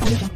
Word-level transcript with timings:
Good 0.00 0.30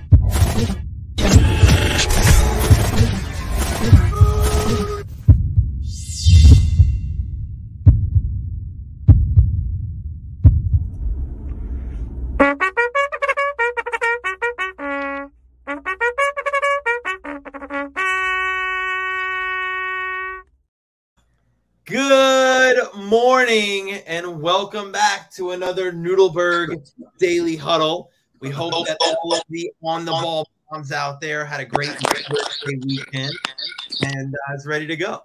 morning 22.96 23.92
and 24.06 24.42
welcome 24.42 24.92
back 24.92 25.30
to 25.32 25.52
another 25.52 25.92
Nudelberg 25.92 26.86
Daily 27.18 27.56
Huddle. 27.56 28.10
We 28.40 28.50
hope 28.50 28.86
that 28.86 28.98
all 29.00 29.34
of 29.34 29.42
the 29.48 29.70
on 29.82 30.04
the 30.04 30.10
ball 30.10 30.48
bombs 30.70 30.92
out 30.92 31.20
there 31.20 31.44
had 31.44 31.60
a 31.60 31.64
great 31.64 31.96
weekend 32.66 33.32
and 34.02 34.34
uh, 34.34 34.54
is 34.54 34.66
ready 34.66 34.86
to 34.86 34.96
go. 34.96 35.20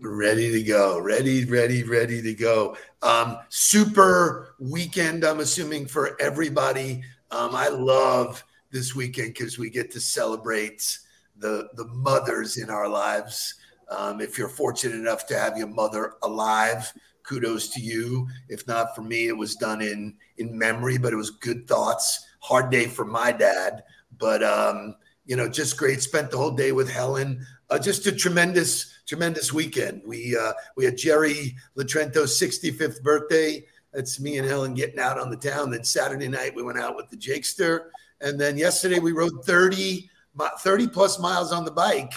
Ready 0.00 0.52
to 0.52 0.62
go. 0.62 0.98
Ready, 0.98 1.44
ready, 1.44 1.82
ready 1.82 2.20
to 2.20 2.34
go. 2.34 2.76
Um, 3.02 3.38
super 3.48 4.54
weekend, 4.58 5.24
I'm 5.24 5.40
assuming, 5.40 5.86
for 5.86 6.20
everybody. 6.20 7.02
Um, 7.30 7.54
I 7.54 7.68
love 7.68 8.44
this 8.70 8.94
weekend 8.94 9.34
because 9.34 9.58
we 9.58 9.70
get 9.70 9.90
to 9.92 10.00
celebrate 10.00 10.98
the 11.38 11.68
the 11.74 11.86
mothers 11.86 12.58
in 12.58 12.70
our 12.70 12.88
lives. 12.88 13.54
Um, 13.88 14.20
if 14.20 14.36
you're 14.36 14.48
fortunate 14.48 14.96
enough 14.96 15.26
to 15.26 15.38
have 15.38 15.56
your 15.56 15.68
mother 15.68 16.14
alive, 16.22 16.92
kudos 17.22 17.68
to 17.70 17.80
you. 17.80 18.28
If 18.48 18.66
not 18.66 18.94
for 18.94 19.02
me, 19.02 19.28
it 19.28 19.36
was 19.36 19.54
done 19.56 19.80
in 19.80 20.16
in 20.38 20.56
memory, 20.58 20.98
but 20.98 21.12
it 21.12 21.16
was 21.16 21.30
good 21.30 21.66
thoughts. 21.66 22.25
Hard 22.46 22.70
day 22.70 22.86
for 22.86 23.04
my 23.04 23.32
dad, 23.32 23.82
but 24.18 24.40
um, 24.44 24.94
you 25.24 25.34
know, 25.34 25.48
just 25.48 25.76
great. 25.76 26.00
Spent 26.00 26.30
the 26.30 26.36
whole 26.36 26.52
day 26.52 26.70
with 26.70 26.88
Helen. 26.88 27.44
Uh, 27.68 27.76
just 27.76 28.06
a 28.06 28.12
tremendous, 28.12 29.00
tremendous 29.04 29.52
weekend. 29.52 30.00
We 30.06 30.36
uh, 30.36 30.52
we 30.76 30.84
had 30.84 30.96
Jerry 30.96 31.56
Latrento's 31.76 32.40
65th 32.40 33.02
birthday. 33.02 33.66
That's 33.92 34.20
me 34.20 34.38
and 34.38 34.46
Helen 34.46 34.74
getting 34.74 35.00
out 35.00 35.18
on 35.18 35.28
the 35.28 35.36
town. 35.36 35.72
Then 35.72 35.82
Saturday 35.82 36.28
night 36.28 36.54
we 36.54 36.62
went 36.62 36.78
out 36.78 36.94
with 36.94 37.10
the 37.10 37.16
Jakester, 37.16 37.86
and 38.20 38.40
then 38.40 38.56
yesterday 38.56 39.00
we 39.00 39.10
rode 39.10 39.44
30 39.44 40.08
30 40.38 40.86
plus 40.86 41.18
miles 41.18 41.50
on 41.50 41.64
the 41.64 41.70
bike 41.72 42.12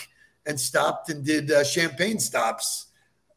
and 0.45 0.59
stopped 0.59 1.09
and 1.09 1.25
did 1.25 1.51
uh, 1.51 1.63
champagne 1.63 2.19
stops. 2.19 2.87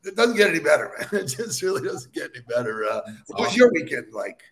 It 0.05 0.15
doesn't 0.15 0.37
get 0.37 0.51
any 0.51 0.61
better, 0.61 0.93
man. 0.99 1.09
It 1.23 1.27
just 1.29 1.63
really 1.63 1.89
doesn't 1.89 2.13
get 2.13 2.33
any 2.35 2.45
better. 2.47 2.85
Uh, 2.85 3.01
what 3.29 3.41
was 3.41 3.57
your 3.57 3.73
weekend 3.73 4.13
like? 4.13 4.43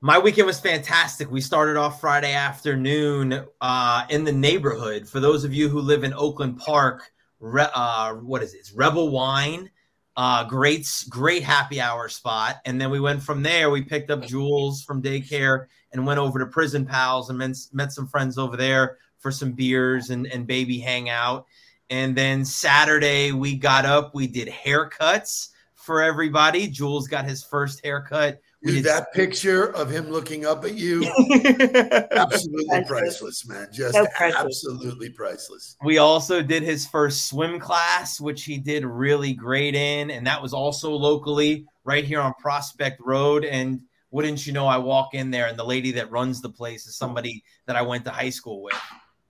My 0.00 0.16
weekend 0.16 0.46
was 0.46 0.60
fantastic. 0.60 1.28
We 1.28 1.40
started 1.40 1.76
off 1.76 2.00
Friday 2.00 2.32
afternoon 2.32 3.44
uh, 3.60 4.06
in 4.08 4.22
the 4.22 4.30
neighborhood. 4.30 5.08
For 5.08 5.18
those 5.18 5.42
of 5.42 5.52
you 5.52 5.68
who 5.68 5.80
live 5.80 6.04
in 6.04 6.14
Oakland 6.14 6.56
Park, 6.58 7.10
re- 7.40 7.66
uh, 7.74 8.14
what 8.14 8.40
is 8.44 8.54
it? 8.54 8.58
It's 8.58 8.72
Rebel 8.72 9.08
Wine. 9.08 9.68
Uh, 10.16 10.44
great, 10.44 10.86
great 11.08 11.42
happy 11.42 11.80
hour 11.80 12.08
spot. 12.08 12.58
And 12.64 12.80
then 12.80 12.90
we 12.90 13.00
went 13.00 13.20
from 13.20 13.42
there. 13.42 13.70
We 13.70 13.82
picked 13.82 14.12
up 14.12 14.24
Jules 14.24 14.84
from 14.84 15.02
daycare 15.02 15.66
and 15.92 16.06
went 16.06 16.20
over 16.20 16.38
to 16.38 16.46
Prison 16.46 16.86
Pals 16.86 17.28
and 17.30 17.38
met, 17.38 17.56
met 17.72 17.90
some 17.90 18.06
friends 18.06 18.38
over 18.38 18.56
there 18.56 18.98
for 19.18 19.32
some 19.32 19.50
beers 19.50 20.10
and, 20.10 20.28
and 20.28 20.46
baby 20.46 20.78
hangout. 20.78 21.44
And 21.90 22.14
then 22.14 22.44
Saturday, 22.44 23.32
we 23.32 23.56
got 23.56 23.84
up, 23.84 24.14
we 24.14 24.28
did 24.28 24.46
haircuts 24.46 25.48
for 25.74 26.02
everybody. 26.02 26.68
Jules 26.68 27.08
got 27.08 27.24
his 27.24 27.42
first 27.42 27.84
haircut. 27.84 28.40
We 28.64 28.72
Dude, 28.72 28.84
that 28.86 29.12
picture 29.12 29.72
of 29.76 29.88
him 29.88 30.10
looking 30.10 30.44
up 30.44 30.64
at 30.64 30.74
you, 30.74 31.04
absolutely 32.10 32.84
priceless, 32.86 33.46
man. 33.46 33.68
Just 33.72 33.94
so 33.94 34.04
absolutely 34.18 35.10
priceless. 35.10 35.76
We 35.84 35.98
also 35.98 36.42
did 36.42 36.64
his 36.64 36.84
first 36.84 37.28
swim 37.28 37.60
class, 37.60 38.20
which 38.20 38.42
he 38.42 38.58
did 38.58 38.84
really 38.84 39.32
great 39.32 39.76
in. 39.76 40.10
And 40.10 40.26
that 40.26 40.42
was 40.42 40.52
also 40.52 40.90
locally 40.90 41.66
right 41.84 42.04
here 42.04 42.20
on 42.20 42.34
Prospect 42.40 43.00
Road. 43.00 43.44
And 43.44 43.80
wouldn't 44.10 44.44
you 44.44 44.52
know, 44.52 44.66
I 44.66 44.78
walk 44.78 45.14
in 45.14 45.30
there 45.30 45.46
and 45.46 45.56
the 45.56 45.64
lady 45.64 45.92
that 45.92 46.10
runs 46.10 46.40
the 46.40 46.50
place 46.50 46.88
is 46.88 46.96
somebody 46.96 47.44
that 47.66 47.76
I 47.76 47.82
went 47.82 48.04
to 48.06 48.10
high 48.10 48.30
school 48.30 48.62
with. 48.62 48.74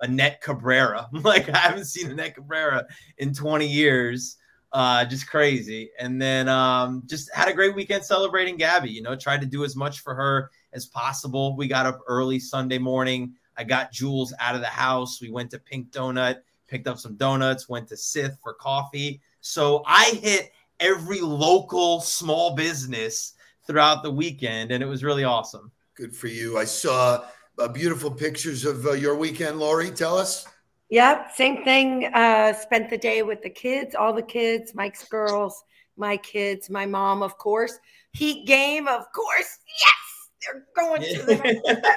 Annette 0.00 0.40
Cabrera. 0.40 1.06
like 1.12 1.50
I 1.50 1.58
haven't 1.58 1.84
seen 1.84 2.10
Annette 2.10 2.36
Cabrera 2.36 2.86
in 3.18 3.34
20 3.34 3.66
years. 3.66 4.37
Uh, 4.72 5.04
just 5.04 5.26
crazy. 5.26 5.90
And 5.98 6.20
then 6.20 6.48
um, 6.48 7.02
just 7.06 7.34
had 7.34 7.48
a 7.48 7.54
great 7.54 7.74
weekend 7.74 8.04
celebrating 8.04 8.56
Gabby. 8.56 8.90
You 8.90 9.02
know, 9.02 9.16
tried 9.16 9.40
to 9.40 9.46
do 9.46 9.64
as 9.64 9.74
much 9.74 10.00
for 10.00 10.14
her 10.14 10.50
as 10.72 10.86
possible. 10.86 11.56
We 11.56 11.68
got 11.68 11.86
up 11.86 12.00
early 12.06 12.38
Sunday 12.38 12.78
morning. 12.78 13.34
I 13.56 13.64
got 13.64 13.92
Jules 13.92 14.34
out 14.38 14.54
of 14.54 14.60
the 14.60 14.66
house. 14.66 15.20
We 15.20 15.30
went 15.30 15.50
to 15.52 15.58
Pink 15.58 15.90
Donut, 15.90 16.36
picked 16.68 16.86
up 16.86 16.98
some 16.98 17.16
donuts, 17.16 17.68
went 17.68 17.88
to 17.88 17.96
Sith 17.96 18.38
for 18.42 18.54
coffee. 18.54 19.20
So 19.40 19.82
I 19.86 20.18
hit 20.22 20.52
every 20.80 21.20
local 21.20 22.00
small 22.00 22.54
business 22.54 23.34
throughout 23.66 24.02
the 24.02 24.10
weekend, 24.10 24.70
and 24.70 24.82
it 24.82 24.86
was 24.86 25.02
really 25.02 25.24
awesome. 25.24 25.72
Good 25.94 26.14
for 26.14 26.28
you. 26.28 26.58
I 26.58 26.64
saw 26.64 27.24
uh, 27.58 27.68
beautiful 27.68 28.10
pictures 28.10 28.64
of 28.64 28.86
uh, 28.86 28.92
your 28.92 29.16
weekend, 29.16 29.58
Lori. 29.58 29.90
Tell 29.90 30.16
us. 30.16 30.46
Yep, 30.90 31.32
same 31.34 31.64
thing. 31.64 32.06
Uh, 32.14 32.54
spent 32.54 32.88
the 32.88 32.96
day 32.96 33.22
with 33.22 33.42
the 33.42 33.50
kids, 33.50 33.94
all 33.94 34.12
the 34.14 34.22
kids, 34.22 34.74
Mike's 34.74 35.06
girls, 35.06 35.62
my 35.96 36.16
kids, 36.16 36.70
my 36.70 36.86
mom, 36.86 37.22
of 37.22 37.36
course. 37.36 37.78
Heat 38.12 38.46
game, 38.46 38.88
of 38.88 39.04
course. 39.12 39.58
Yes, 39.86 40.30
they're 40.46 40.66
going 40.74 41.02
to. 41.02 41.22
The- 41.26 41.94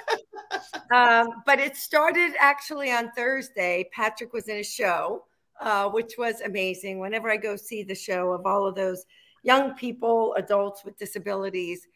um, 0.96 1.42
but 1.46 1.60
it 1.60 1.78
started 1.78 2.34
actually 2.38 2.92
on 2.92 3.12
Thursday. 3.16 3.90
Patrick 3.94 4.34
was 4.34 4.50
in 4.50 4.58
a 4.58 4.64
show, 4.64 5.24
uh, 5.62 5.88
which 5.90 6.16
was 6.18 6.42
amazing. 6.42 7.00
Whenever 7.00 7.32
I 7.32 7.38
go 7.38 7.56
see 7.56 7.84
the 7.84 7.96
show 7.96 8.34
of 8.34 8.46
all 8.46 8.68
of 8.68 8.76
those 8.76 9.06
young 9.44 9.74
people, 9.76 10.34
adults 10.38 10.84
with 10.84 10.98
disabilities, 10.98 11.88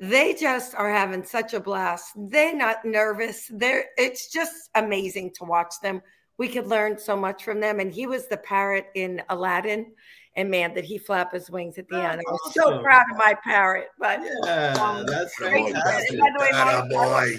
they 0.00 0.32
just 0.32 0.74
are 0.76 0.90
having 0.90 1.24
such 1.24 1.52
a 1.52 1.60
blast. 1.60 2.12
They're 2.16 2.56
not 2.56 2.84
nervous. 2.84 3.50
They're 3.52 3.86
it's 3.98 4.30
just 4.32 4.70
amazing 4.74 5.32
to 5.38 5.44
watch 5.44 5.74
them. 5.82 6.00
We 6.38 6.48
could 6.48 6.66
learn 6.66 6.98
so 6.98 7.16
much 7.16 7.44
from 7.44 7.60
them. 7.60 7.80
And 7.80 7.92
he 7.92 8.06
was 8.06 8.26
the 8.28 8.36
parrot 8.36 8.86
in 8.94 9.22
Aladdin. 9.28 9.92
And 10.36 10.50
man, 10.50 10.72
did 10.72 10.84
he 10.84 10.98
flap 10.98 11.32
his 11.32 11.50
wings 11.50 11.78
at 11.78 11.88
the 11.88 11.96
end. 11.96 12.20
I 12.20 12.30
was 12.30 12.54
so 12.54 12.80
proud 12.80 13.04
of 13.10 13.18
my 13.18 13.34
parrot. 13.42 13.88
But 13.98 14.20
yeah, 14.44 14.74
um, 14.80 15.04
that's 15.04 15.34
great. 15.36 15.74
By 15.74 16.04
the 16.12 16.88
way, 16.88 16.88
boy. 16.88 17.34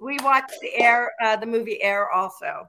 we 0.00 0.18
watched 0.18 0.58
the 0.60 0.74
air, 0.74 1.12
uh, 1.22 1.36
the 1.36 1.46
movie 1.46 1.80
Air 1.80 2.10
also. 2.10 2.68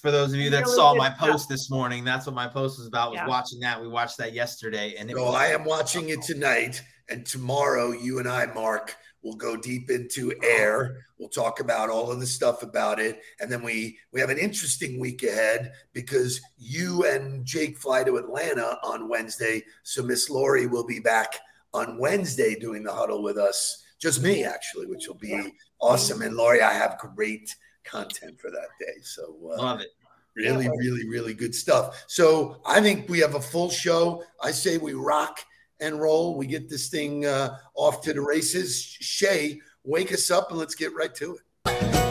For 0.00 0.10
those 0.10 0.32
of 0.32 0.40
you 0.40 0.50
that 0.50 0.64
really 0.64 0.74
saw 0.74 0.94
my 0.94 1.14
stuff. 1.14 1.30
post 1.30 1.48
this 1.48 1.70
morning, 1.70 2.04
that's 2.04 2.26
what 2.26 2.34
my 2.34 2.48
post 2.48 2.78
was 2.78 2.88
about. 2.88 3.12
Was 3.12 3.18
yeah. 3.18 3.28
watching 3.28 3.60
that. 3.60 3.80
We 3.80 3.88
watched 3.88 4.18
that 4.18 4.32
yesterday, 4.34 4.94
and 4.98 5.08
it 5.08 5.16
so 5.16 5.24
was- 5.26 5.34
I 5.36 5.46
am 5.48 5.64
watching 5.64 6.08
it 6.08 6.22
tonight. 6.22 6.82
And 7.08 7.24
tomorrow, 7.24 7.92
you 7.92 8.18
and 8.18 8.28
I, 8.28 8.46
Mark, 8.46 8.96
will 9.26 9.34
go 9.34 9.56
deep 9.56 9.90
into 9.90 10.32
air. 10.42 11.04
We'll 11.18 11.28
talk 11.28 11.58
about 11.58 11.90
all 11.90 12.12
of 12.12 12.20
the 12.20 12.26
stuff 12.26 12.62
about 12.62 13.00
it, 13.00 13.20
and 13.40 13.50
then 13.50 13.62
we 13.62 13.98
we 14.12 14.20
have 14.20 14.30
an 14.30 14.38
interesting 14.38 15.00
week 15.00 15.24
ahead 15.24 15.72
because 15.92 16.40
you 16.56 17.04
and 17.04 17.44
Jake 17.44 17.76
fly 17.76 18.04
to 18.04 18.18
Atlanta 18.18 18.78
on 18.84 19.08
Wednesday. 19.08 19.64
So 19.82 20.02
Miss 20.02 20.30
Lori 20.30 20.66
will 20.66 20.86
be 20.86 21.00
back 21.00 21.40
on 21.74 21.98
Wednesday 21.98 22.54
doing 22.54 22.84
the 22.84 22.92
huddle 22.92 23.22
with 23.22 23.36
us. 23.36 23.82
Just 23.98 24.22
me, 24.22 24.44
actually, 24.44 24.86
which 24.86 25.08
will 25.08 25.16
be 25.16 25.52
awesome. 25.80 26.22
And 26.22 26.36
Lori, 26.36 26.62
I 26.62 26.72
have 26.72 26.98
great 26.98 27.54
content 27.84 28.40
for 28.40 28.50
that 28.50 28.68
day. 28.78 29.00
So 29.02 29.36
uh, 29.44 29.56
love 29.56 29.80
it. 29.80 29.88
Really, 30.36 30.68
really, 30.68 31.08
really 31.08 31.32
good 31.32 31.54
stuff. 31.54 32.04
So 32.08 32.60
I 32.66 32.82
think 32.82 33.08
we 33.08 33.20
have 33.20 33.36
a 33.36 33.40
full 33.40 33.70
show. 33.70 34.22
I 34.42 34.50
say 34.50 34.76
we 34.76 34.92
rock 34.92 35.40
and 35.80 36.00
roll. 36.00 36.36
We 36.36 36.46
get 36.46 36.68
this 36.68 36.88
thing 36.88 37.26
uh, 37.26 37.58
off 37.74 38.02
to 38.02 38.12
the 38.12 38.20
races. 38.20 38.80
Shay, 38.82 39.60
wake 39.84 40.12
us 40.12 40.30
up 40.30 40.50
and 40.50 40.58
let's 40.58 40.74
get 40.74 40.94
right 40.94 41.14
to 41.16 41.36
it. 41.36 42.05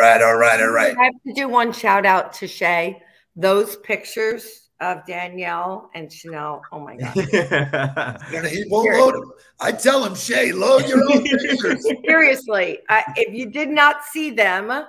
Right, 0.00 0.22
all 0.22 0.36
right, 0.36 0.60
all 0.60 0.70
right. 0.70 0.96
I 0.98 1.04
have 1.04 1.22
to 1.26 1.32
do 1.32 1.48
one 1.48 1.72
shout 1.72 2.06
out 2.06 2.32
to 2.34 2.48
Shay. 2.48 3.02
Those 3.36 3.76
pictures 3.76 4.70
of 4.80 5.04
Danielle 5.06 5.90
and 5.94 6.10
Chanel. 6.10 6.62
Oh 6.72 6.80
my 6.80 6.96
God. 6.96 7.12
he 8.46 8.64
won't 8.68 8.90
load 8.98 9.14
them. 9.14 9.32
I 9.60 9.72
tell 9.72 10.04
him, 10.04 10.14
Shay, 10.14 10.52
load 10.52 10.88
your 10.88 11.02
own 11.12 11.22
pictures. 11.22 11.86
Seriously, 12.06 12.78
I, 12.88 13.04
if 13.16 13.34
you 13.34 13.50
did 13.50 13.68
not 13.68 14.04
see 14.04 14.30
them, 14.30 14.70
oh, 14.70 14.86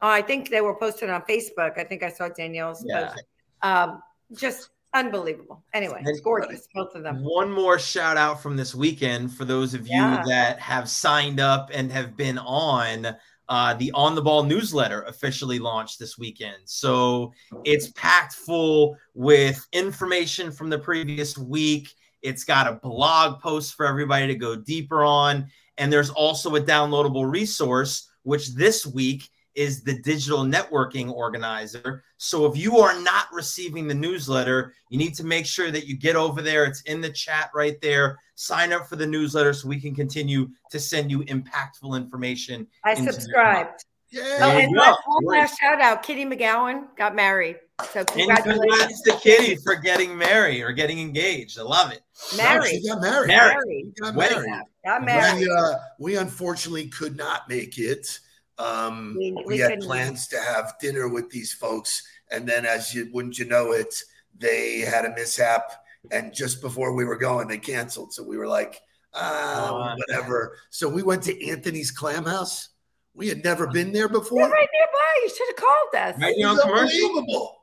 I 0.00 0.22
think 0.22 0.48
they 0.48 0.60
were 0.60 0.76
posted 0.76 1.10
on 1.10 1.22
Facebook. 1.22 1.78
I 1.78 1.84
think 1.84 2.02
I 2.02 2.10
saw 2.10 2.28
Danielle's 2.28 2.84
Yeah. 2.86 3.08
post. 3.08 3.24
Um, 3.62 4.02
just 4.34 4.70
unbelievable. 4.94 5.64
Anyway, 5.72 6.02
it's 6.06 6.20
gorgeous, 6.20 6.68
both 6.74 6.94
of 6.94 7.02
them. 7.02 7.24
One 7.24 7.50
more 7.50 7.78
shout 7.78 8.16
out 8.16 8.42
from 8.42 8.56
this 8.56 8.74
weekend 8.74 9.32
for 9.32 9.44
those 9.44 9.74
of 9.74 9.86
you 9.86 9.96
Yeah. 9.96 10.22
that 10.26 10.60
have 10.60 10.88
signed 10.88 11.40
up 11.40 11.70
and 11.72 11.90
have 11.90 12.16
been 12.16 12.38
on. 12.38 13.16
Uh, 13.52 13.74
the 13.74 13.92
On 13.92 14.14
the 14.14 14.22
Ball 14.22 14.44
newsletter 14.44 15.02
officially 15.02 15.58
launched 15.58 15.98
this 15.98 16.16
weekend. 16.16 16.56
So 16.64 17.34
it's 17.64 17.90
packed 17.90 18.32
full 18.32 18.96
with 19.12 19.62
information 19.74 20.50
from 20.50 20.70
the 20.70 20.78
previous 20.78 21.36
week. 21.36 21.90
It's 22.22 22.44
got 22.44 22.66
a 22.66 22.80
blog 22.82 23.42
post 23.42 23.74
for 23.74 23.84
everybody 23.84 24.26
to 24.28 24.34
go 24.34 24.56
deeper 24.56 25.04
on. 25.04 25.48
And 25.76 25.92
there's 25.92 26.08
also 26.08 26.56
a 26.56 26.62
downloadable 26.62 27.30
resource, 27.30 28.08
which 28.22 28.54
this 28.54 28.86
week 28.86 29.28
is 29.54 29.82
the 29.82 29.98
digital 30.00 30.40
networking 30.44 31.10
organizer. 31.12 32.02
So 32.16 32.46
if 32.46 32.56
you 32.56 32.78
are 32.78 32.98
not 33.00 33.26
receiving 33.32 33.86
the 33.86 33.94
newsletter, 33.94 34.72
you 34.90 34.98
need 34.98 35.14
to 35.16 35.24
make 35.24 35.44
sure 35.46 35.70
that 35.70 35.86
you 35.86 35.96
get 35.96 36.16
over 36.16 36.40
there. 36.40 36.64
It's 36.64 36.82
in 36.82 37.00
the 37.00 37.10
chat 37.10 37.50
right 37.54 37.80
there. 37.80 38.18
Sign 38.34 38.72
up 38.72 38.88
for 38.88 38.96
the 38.96 39.06
newsletter 39.06 39.52
so 39.52 39.68
we 39.68 39.80
can 39.80 39.94
continue 39.94 40.48
to 40.70 40.78
send 40.80 41.10
you 41.10 41.20
impactful 41.24 41.96
information. 41.96 42.66
I 42.84 42.94
subscribed. 42.94 43.70
Oh, 43.74 43.88
Yeah. 44.10 44.22
There 44.38 44.60
you 44.60 44.66
and 44.66 44.74
go. 44.74 44.80
one 44.80 44.96
one 45.06 45.24
Great. 45.26 45.38
last 45.40 45.58
shout 45.58 45.80
out 45.80 46.02
Kitty 46.02 46.24
McGowan 46.24 46.94
got 46.96 47.14
married. 47.14 47.56
So 47.92 48.00
And 48.00 48.08
congratulations. 48.08 48.60
congrats 48.70 49.02
to 49.02 49.12
Kitty 49.18 49.56
for 49.56 49.74
getting 49.74 50.16
married 50.16 50.62
or 50.62 50.72
getting 50.72 50.98
engaged. 51.00 51.58
I 51.58 51.62
love 51.62 51.92
it. 51.92 52.00
Married. 52.36 52.70
She 52.82 52.88
got 52.88 53.00
married. 53.00 53.28
Married. 53.28 53.56
Married. 53.66 53.94
Got 54.00 54.14
married. 54.14 54.62
Got 54.84 55.04
married. 55.04 55.40
We, 55.40 55.50
uh, 55.50 55.74
we 55.98 56.16
unfortunately 56.16 56.88
could 56.88 57.16
not 57.16 57.48
make 57.48 57.78
it. 57.78 58.20
Um, 58.58 59.16
We- 59.18 59.32
we, 59.32 59.44
we 59.46 59.58
had 59.58 59.80
plans 59.80 60.26
to 60.28 60.40
have 60.40 60.74
dinner 60.80 61.08
with 61.08 61.30
these 61.30 61.52
folks, 61.52 62.02
and 62.30 62.48
then, 62.48 62.64
as 62.66 62.94
you 62.94 63.08
wouldn't 63.12 63.38
you 63.38 63.44
know 63.46 63.72
it, 63.72 63.94
they 64.38 64.80
had 64.80 65.04
a 65.04 65.10
mishap, 65.14 65.70
and 66.10 66.32
just 66.34 66.60
before 66.60 66.94
we 66.94 67.04
were 67.04 67.16
going, 67.16 67.48
they 67.48 67.58
canceled. 67.58 68.12
So 68.12 68.22
we 68.22 68.36
were 68.36 68.48
like, 68.48 68.80
ah, 69.14 69.92
Uh, 69.92 69.96
whatever. 69.96 70.58
So 70.70 70.88
we 70.88 71.02
went 71.02 71.22
to 71.24 71.48
Anthony's 71.48 71.90
Clam 71.90 72.24
House. 72.24 72.70
We 73.14 73.28
had 73.28 73.44
never 73.44 73.66
been 73.66 73.92
there 73.92 74.08
We're 74.08 74.20
before. 74.20 74.48
right 74.48 74.68
nearby. 74.72 75.22
You 75.22 75.28
should 75.28 75.48
have 75.48 75.56
called 75.56 75.94
us. 75.94 76.20
Right 76.20 76.32
It 76.32 76.36
here 76.38 76.48
on 76.48 76.58
commercial. 76.58 77.06
unbelievable. 77.08 77.58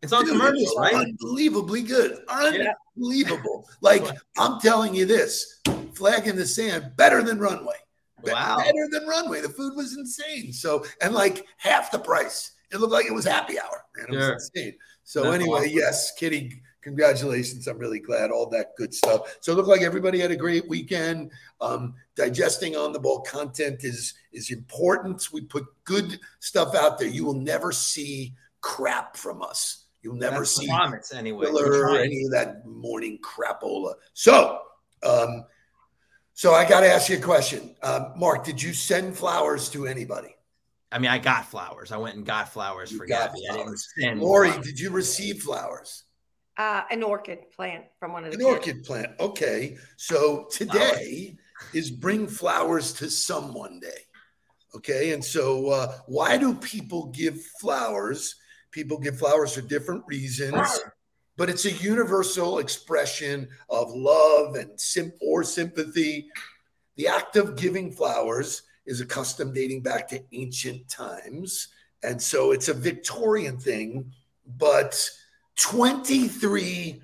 It's 0.00 0.12
on 0.12 0.24
Dude, 0.24 0.32
commercial, 0.34 0.60
was 0.60 0.76
right? 0.78 0.94
Unbelievably 0.94 1.82
good. 1.82 2.18
Yeah. 2.30 2.72
Unbelievable. 2.96 3.68
Like 3.82 4.04
I'm 4.38 4.60
telling 4.60 4.94
you 4.94 5.04
this, 5.06 5.60
flag 5.94 6.26
in 6.26 6.36
the 6.36 6.46
sand, 6.46 6.92
better 6.96 7.22
than 7.22 7.38
runway. 7.38 7.74
Wow. 8.22 8.56
Better 8.58 8.88
than 8.90 9.06
runway. 9.06 9.40
The 9.40 9.48
food 9.48 9.74
was 9.76 9.96
insane. 9.96 10.52
So 10.52 10.84
and 11.00 11.14
like 11.14 11.46
half 11.56 11.90
the 11.90 11.98
price. 11.98 12.52
It 12.70 12.80
looked 12.80 12.92
like 12.92 13.06
it 13.06 13.14
was 13.14 13.24
happy 13.24 13.58
hour. 13.58 13.84
Man, 13.96 14.06
it 14.08 14.12
Sure. 14.20 14.34
was 14.34 14.50
insane. 14.54 14.74
So 15.04 15.22
That's 15.22 15.36
anyway, 15.36 15.60
awesome. 15.60 15.70
yes, 15.72 16.12
Kitty, 16.18 16.60
congratulations. 16.82 17.66
I'm 17.66 17.78
really 17.78 18.00
glad. 18.00 18.30
All 18.30 18.46
that 18.50 18.76
good 18.76 18.92
stuff. 18.92 19.38
So 19.40 19.52
it 19.52 19.54
looked 19.54 19.68
like 19.70 19.80
everybody 19.80 20.18
had 20.18 20.30
a 20.30 20.36
great 20.36 20.68
weekend. 20.68 21.30
Um, 21.62 21.94
digesting 22.14 22.76
on 22.76 22.92
the 22.92 23.00
ball 23.00 23.22
content 23.22 23.84
is 23.84 24.14
is 24.32 24.50
important. 24.50 25.32
We 25.32 25.42
put 25.42 25.64
good 25.84 26.20
stuff 26.40 26.74
out 26.74 26.98
there. 26.98 27.08
You 27.08 27.24
will 27.24 27.40
never 27.40 27.72
see 27.72 28.34
crap 28.60 29.16
from 29.16 29.40
us. 29.42 29.84
You'll 30.02 30.16
never 30.16 30.40
That's 30.40 30.56
see 30.56 30.66
promise 30.68 31.12
anyway. 31.14 31.46
Filler 31.46 31.98
any 31.98 32.24
of 32.24 32.30
that 32.32 32.66
morning 32.66 33.18
crapola. 33.18 33.94
So, 34.12 34.60
um, 35.02 35.44
so 36.38 36.54
I 36.54 36.64
got 36.68 36.82
to 36.82 36.86
ask 36.86 37.08
you 37.08 37.18
a 37.18 37.20
question, 37.20 37.74
um, 37.82 38.12
Mark. 38.16 38.44
Did 38.44 38.62
you 38.62 38.72
send 38.72 39.16
flowers 39.16 39.68
to 39.70 39.88
anybody? 39.88 40.36
I 40.92 41.00
mean, 41.00 41.10
I 41.10 41.18
got 41.18 41.46
flowers. 41.46 41.90
I 41.90 41.96
went 41.96 42.14
and 42.14 42.24
got 42.24 42.52
flowers 42.52 42.92
You 42.92 42.98
for 42.98 43.06
got 43.06 43.30
Gabby. 43.30 43.40
I 43.50 43.52
didn't 43.54 43.64
flowers. 43.64 43.88
send 44.00 44.20
Lori, 44.20 44.50
flowers. 44.50 44.64
did 44.66 44.78
you 44.78 44.90
receive 44.90 45.42
flowers? 45.42 46.04
Uh, 46.56 46.82
an 46.92 47.02
orchid 47.02 47.50
plant 47.50 47.86
from 47.98 48.12
one 48.12 48.24
of 48.24 48.30
the 48.30 48.36
An 48.38 48.44
kids. 48.44 48.56
orchid 48.56 48.84
plant. 48.84 49.08
Okay, 49.18 49.78
so 49.96 50.46
today 50.52 51.36
is 51.74 51.90
Bring 51.90 52.28
Flowers 52.28 52.92
to 52.94 53.10
Someone 53.10 53.80
Day. 53.80 54.02
Okay, 54.76 55.12
and 55.14 55.24
so 55.24 55.70
uh, 55.70 55.96
why 56.06 56.36
do 56.38 56.54
people 56.54 57.06
give 57.06 57.42
flowers? 57.60 58.36
People 58.70 58.96
give 58.98 59.18
flowers 59.18 59.54
for 59.56 59.62
different 59.62 60.04
reasons, 60.06 60.54
but 61.38 61.48
it's 61.48 61.64
a 61.64 61.72
universal 61.72 62.58
expression 62.58 63.48
of 63.70 63.90
love 63.94 64.56
and 64.56 64.78
sim- 64.78 65.12
or 65.22 65.44
sympathy. 65.44 66.28
The 66.96 67.06
act 67.06 67.36
of 67.36 67.56
giving 67.56 67.92
flowers 67.92 68.62
is 68.84 69.00
a 69.00 69.06
custom 69.06 69.52
dating 69.52 69.82
back 69.82 70.08
to 70.08 70.22
ancient 70.32 70.88
times, 70.88 71.68
and 72.02 72.20
so 72.20 72.50
it's 72.50 72.68
a 72.68 72.74
Victorian 72.74 73.56
thing. 73.56 74.12
But 74.58 75.08
twenty-three 75.56 77.00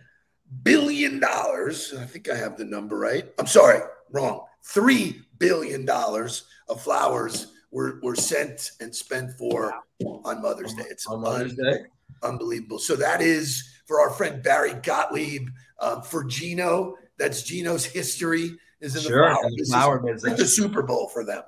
billion 0.62 1.20
dollars. 1.20 1.94
I 1.98 2.04
think 2.04 2.28
I 2.28 2.34
have 2.34 2.56
the 2.56 2.64
number 2.64 2.98
right. 2.98 3.32
I'm 3.38 3.46
sorry, 3.46 3.80
wrong. 4.10 4.46
Three 4.64 5.22
billion 5.38 5.84
dollars 5.84 6.44
of 6.68 6.82
flowers 6.82 7.52
were, 7.70 8.00
were 8.02 8.16
sent 8.16 8.72
and 8.80 8.94
spent 8.94 9.32
for 9.38 9.74
on 10.04 10.42
Mother's 10.42 10.74
Day. 10.74 10.86
It's 10.90 11.06
On 11.06 11.20
Mother's 11.20 11.54
Day. 11.54 11.84
Unbelievable. 12.22 12.78
So 12.78 12.96
that 12.96 13.20
is 13.20 13.62
for 13.86 14.00
our 14.00 14.10
friend 14.10 14.42
Barry 14.42 14.74
Gottlieb. 14.74 15.48
Um, 15.80 16.02
for 16.02 16.24
Gino, 16.24 16.94
that's 17.18 17.42
Gino's 17.42 17.84
history 17.84 18.56
is 18.80 18.96
in 18.96 19.02
the 19.02 19.08
Sure, 19.08 19.28
flower. 19.30 19.50
the 19.50 19.64
flower 19.68 19.98
business. 19.98 20.38
the 20.38 20.46
Super 20.46 20.82
Bowl 20.82 21.08
for 21.08 21.24
them. 21.24 21.42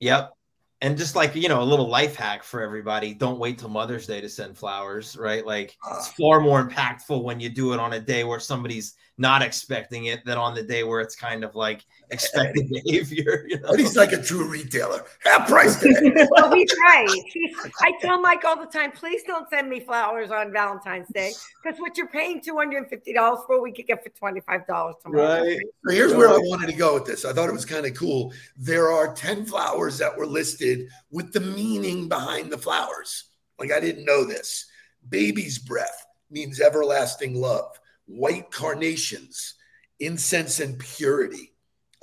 Yep. 0.00 0.32
And 0.82 0.96
just 0.96 1.14
like, 1.14 1.34
you 1.34 1.48
know, 1.48 1.60
a 1.60 1.64
little 1.64 1.88
life 1.88 2.16
hack 2.16 2.42
for 2.42 2.62
everybody 2.62 3.12
don't 3.12 3.38
wait 3.38 3.58
till 3.58 3.68
Mother's 3.68 4.06
Day 4.06 4.20
to 4.22 4.28
send 4.30 4.56
flowers, 4.56 5.14
right? 5.16 5.44
Like, 5.44 5.76
it's 5.90 6.08
Ah. 6.08 6.14
far 6.18 6.40
more 6.40 6.66
impactful 6.66 7.22
when 7.22 7.38
you 7.38 7.50
do 7.50 7.74
it 7.74 7.80
on 7.80 7.92
a 7.92 8.00
day 8.00 8.24
where 8.24 8.40
somebody's 8.40 8.94
not 9.18 9.42
expecting 9.42 10.06
it 10.06 10.24
than 10.24 10.38
on 10.38 10.54
the 10.54 10.62
day 10.62 10.82
where 10.82 11.00
it's 11.02 11.14
kind 11.14 11.44
of 11.44 11.54
like 11.54 11.84
expected 12.10 12.66
behavior. 12.70 13.44
You 13.46 13.60
know? 13.60 13.68
But 13.72 13.80
he's 13.80 13.94
like 13.94 14.12
a 14.12 14.22
true 14.22 14.48
retailer. 14.48 15.04
Half 15.22 15.48
price 15.50 15.76
today. 15.78 16.26
Well, 16.30 16.50
he's 16.54 16.72
right. 16.80 17.06
He's, 17.26 17.54
I 17.82 17.92
tell 18.00 18.18
Mike 18.18 18.44
all 18.46 18.56
the 18.58 18.64
time, 18.64 18.92
please 18.92 19.22
don't 19.26 19.50
send 19.50 19.68
me 19.68 19.80
flowers 19.80 20.30
on 20.30 20.50
Valentine's 20.50 21.08
Day 21.12 21.32
because 21.62 21.78
what 21.78 21.98
you're 21.98 22.08
paying 22.08 22.40
$250 22.40 23.46
for, 23.46 23.60
we 23.62 23.72
could 23.72 23.86
get 23.86 24.02
for 24.02 24.08
$25 24.10 24.94
tomorrow. 25.02 25.42
Right. 25.42 25.58
So 25.86 25.92
here's 25.94 26.14
where 26.14 26.30
I 26.30 26.38
wanted 26.38 26.68
to 26.68 26.76
go 26.76 26.94
with 26.94 27.04
this. 27.04 27.26
I 27.26 27.34
thought 27.34 27.50
it 27.50 27.52
was 27.52 27.66
kind 27.66 27.84
of 27.84 27.92
cool. 27.94 28.32
There 28.56 28.90
are 28.90 29.12
10 29.12 29.44
flowers 29.44 29.98
that 29.98 30.16
were 30.16 30.26
listed 30.26 30.69
with 31.10 31.32
the 31.32 31.40
meaning 31.40 32.08
behind 32.08 32.50
the 32.50 32.58
flowers. 32.58 33.24
Like 33.58 33.72
I 33.72 33.80
didn't 33.80 34.04
know 34.04 34.24
this. 34.24 34.66
Baby's 35.08 35.58
breath 35.58 36.06
means 36.30 36.60
everlasting 36.60 37.34
love. 37.40 37.78
White 38.06 38.50
carnations, 38.50 39.54
incense 39.98 40.60
and 40.60 40.78
purity. 40.78 41.52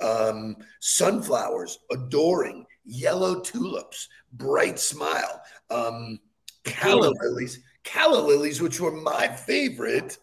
Um, 0.00 0.56
sunflowers, 0.80 1.78
adoring. 1.90 2.66
Yellow 2.90 3.40
tulips, 3.40 4.08
bright 4.32 4.78
smile. 4.78 5.42
Um, 5.68 6.18
calla 6.64 7.12
lilies, 7.20 7.60
calla 7.84 8.18
lilies, 8.18 8.62
which 8.62 8.80
were 8.80 8.92
my 8.92 9.28
favorite, 9.28 10.16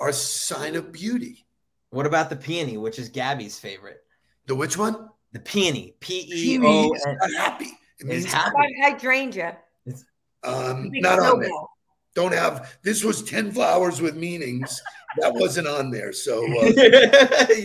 are 0.00 0.12
sign 0.12 0.76
of 0.76 0.92
beauty. 0.92 1.46
What 1.90 2.06
about 2.06 2.30
the 2.30 2.36
peony, 2.36 2.78
which 2.78 2.98
is 2.98 3.10
Gabby's 3.10 3.58
favorite? 3.58 4.02
The 4.46 4.54
which 4.54 4.78
one? 4.78 5.10
The 5.32 5.40
peony, 5.40 5.94
P 6.00 6.20
E 6.20 6.58
Peony 6.58 6.88
is 6.88 7.04
not 7.04 7.32
happy. 7.34 7.72
It 8.00 8.04
Is 8.04 8.24
means 8.24 8.32
happy. 8.32 8.54
Like 8.58 8.72
hydrangea. 8.82 9.56
um, 10.44 10.90
not 10.92 11.18
on 11.18 11.40
there. 11.40 11.50
Don't 12.14 12.32
have. 12.32 12.76
This 12.82 13.04
was 13.04 13.22
ten 13.22 13.52
flowers 13.52 14.00
with 14.00 14.16
meanings. 14.16 14.80
That 15.18 15.34
wasn't 15.34 15.66
on 15.68 15.90
there. 15.90 16.12
So 16.12 16.44
uh, 16.60 16.64
you 16.66 16.72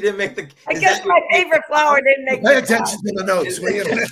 didn't 0.01 0.17
make 0.17 0.35
the. 0.35 0.49
I 0.67 0.73
guess 0.73 0.99
that- 0.99 1.07
my 1.07 1.19
favorite 1.31 1.63
flower 1.67 2.01
didn't 2.01 2.25
make 2.25 2.43
pay 2.43 2.55
the 2.55 2.63
attention 2.63 2.99
to 3.05 3.13
the 3.15 3.23
notes. 3.23 3.59
will 3.59 3.71
you? 3.71 3.83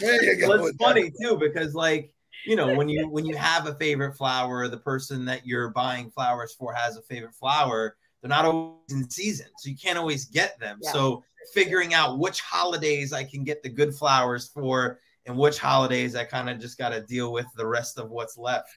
there 0.00 0.22
you 0.22 0.36
go. 0.40 0.48
well, 0.48 0.66
it's 0.66 0.76
funny 0.78 1.10
too 1.22 1.36
because 1.36 1.74
like 1.74 2.12
you 2.46 2.56
know 2.56 2.74
when 2.76 2.88
you 2.88 3.08
when 3.08 3.26
you 3.26 3.36
have 3.36 3.66
a 3.66 3.74
favorite 3.74 4.14
flower 4.16 4.68
the 4.68 4.76
person 4.76 5.24
that 5.24 5.46
you're 5.46 5.70
buying 5.70 6.10
flowers 6.10 6.54
for 6.58 6.72
has 6.72 6.96
a 6.96 7.02
favorite 7.02 7.34
flower 7.34 7.96
they're 8.22 8.28
not 8.28 8.44
always 8.44 8.78
in 8.90 9.10
season 9.10 9.46
so 9.58 9.68
you 9.68 9.76
can't 9.76 9.98
always 9.98 10.26
get 10.26 10.58
them 10.60 10.78
Yeah. 10.80 10.92
so 10.92 11.24
figuring 11.52 11.94
out 11.94 12.20
which 12.20 12.40
holidays 12.40 13.12
i 13.12 13.24
can 13.24 13.42
get 13.42 13.62
the 13.64 13.68
good 13.68 13.92
flowers 13.92 14.48
for 14.54 15.00
and 15.28 15.36
which 15.36 15.58
holidays 15.58 16.16
i 16.16 16.24
kind 16.24 16.50
of 16.50 16.58
just 16.58 16.76
got 16.78 16.88
to 16.90 17.00
deal 17.02 17.32
with 17.32 17.46
the 17.56 17.66
rest 17.66 17.98
of 17.98 18.10
what's 18.10 18.36
left 18.36 18.68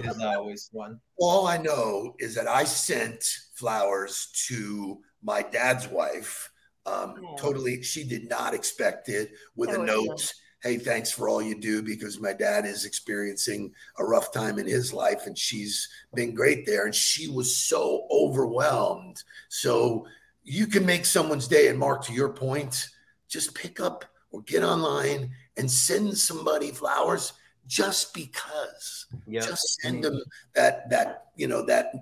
is 0.00 0.18
always 0.22 0.70
fun 0.74 1.00
All 1.18 1.46
I 1.46 1.58
know 1.58 2.14
is 2.18 2.34
that 2.36 2.48
I 2.48 2.64
sent 2.64 3.22
flowers 3.54 4.28
to 4.48 5.00
my 5.22 5.42
dad's 5.42 5.86
wife. 5.88 6.50
Um, 6.86 7.14
Aw. 7.22 7.36
totally, 7.36 7.82
she 7.82 8.02
did 8.04 8.28
not 8.30 8.54
expect 8.54 9.08
it 9.10 9.32
with 9.56 9.70
That 9.70 9.80
a 9.80 9.84
note. 9.84 10.08
nice. 10.08 10.34
hey, 10.62 10.78
thanks 10.78 11.10
for 11.10 11.28
all 11.28 11.42
you 11.42 11.60
do 11.60 11.82
because 11.82 12.18
my 12.18 12.32
dad 12.32 12.64
is 12.64 12.86
experiencing 12.86 13.72
a 13.98 14.04
rough 14.04 14.32
time 14.32 14.58
in 14.58 14.66
his 14.66 14.92
life 14.94 15.26
and 15.26 15.36
she's 15.36 15.86
been 16.14 16.34
great 16.34 16.64
there. 16.64 16.86
And 16.86 16.94
she 16.94 17.28
was 17.30 17.54
so 17.54 18.06
overwhelmed. 18.10 19.22
So 19.50 20.06
you 20.42 20.66
can 20.66 20.84
make 20.86 21.04
someone's 21.04 21.46
day. 21.48 21.68
And 21.68 21.78
Mark, 21.78 22.04
to 22.06 22.12
your 22.14 22.30
point, 22.32 22.88
just 23.28 23.54
pick 23.54 23.80
up 23.80 24.04
or 24.30 24.40
get 24.42 24.62
online 24.62 25.30
and 25.56 25.70
send 25.70 26.16
somebody 26.16 26.70
flowers 26.70 27.32
just 27.66 28.14
because. 28.14 29.06
Yep. 29.26 29.44
Just 29.44 29.80
send 29.80 30.04
them 30.04 30.20
that 30.54 30.90
that 30.90 31.26
you 31.36 31.48
know 31.48 31.64
that 31.66 31.92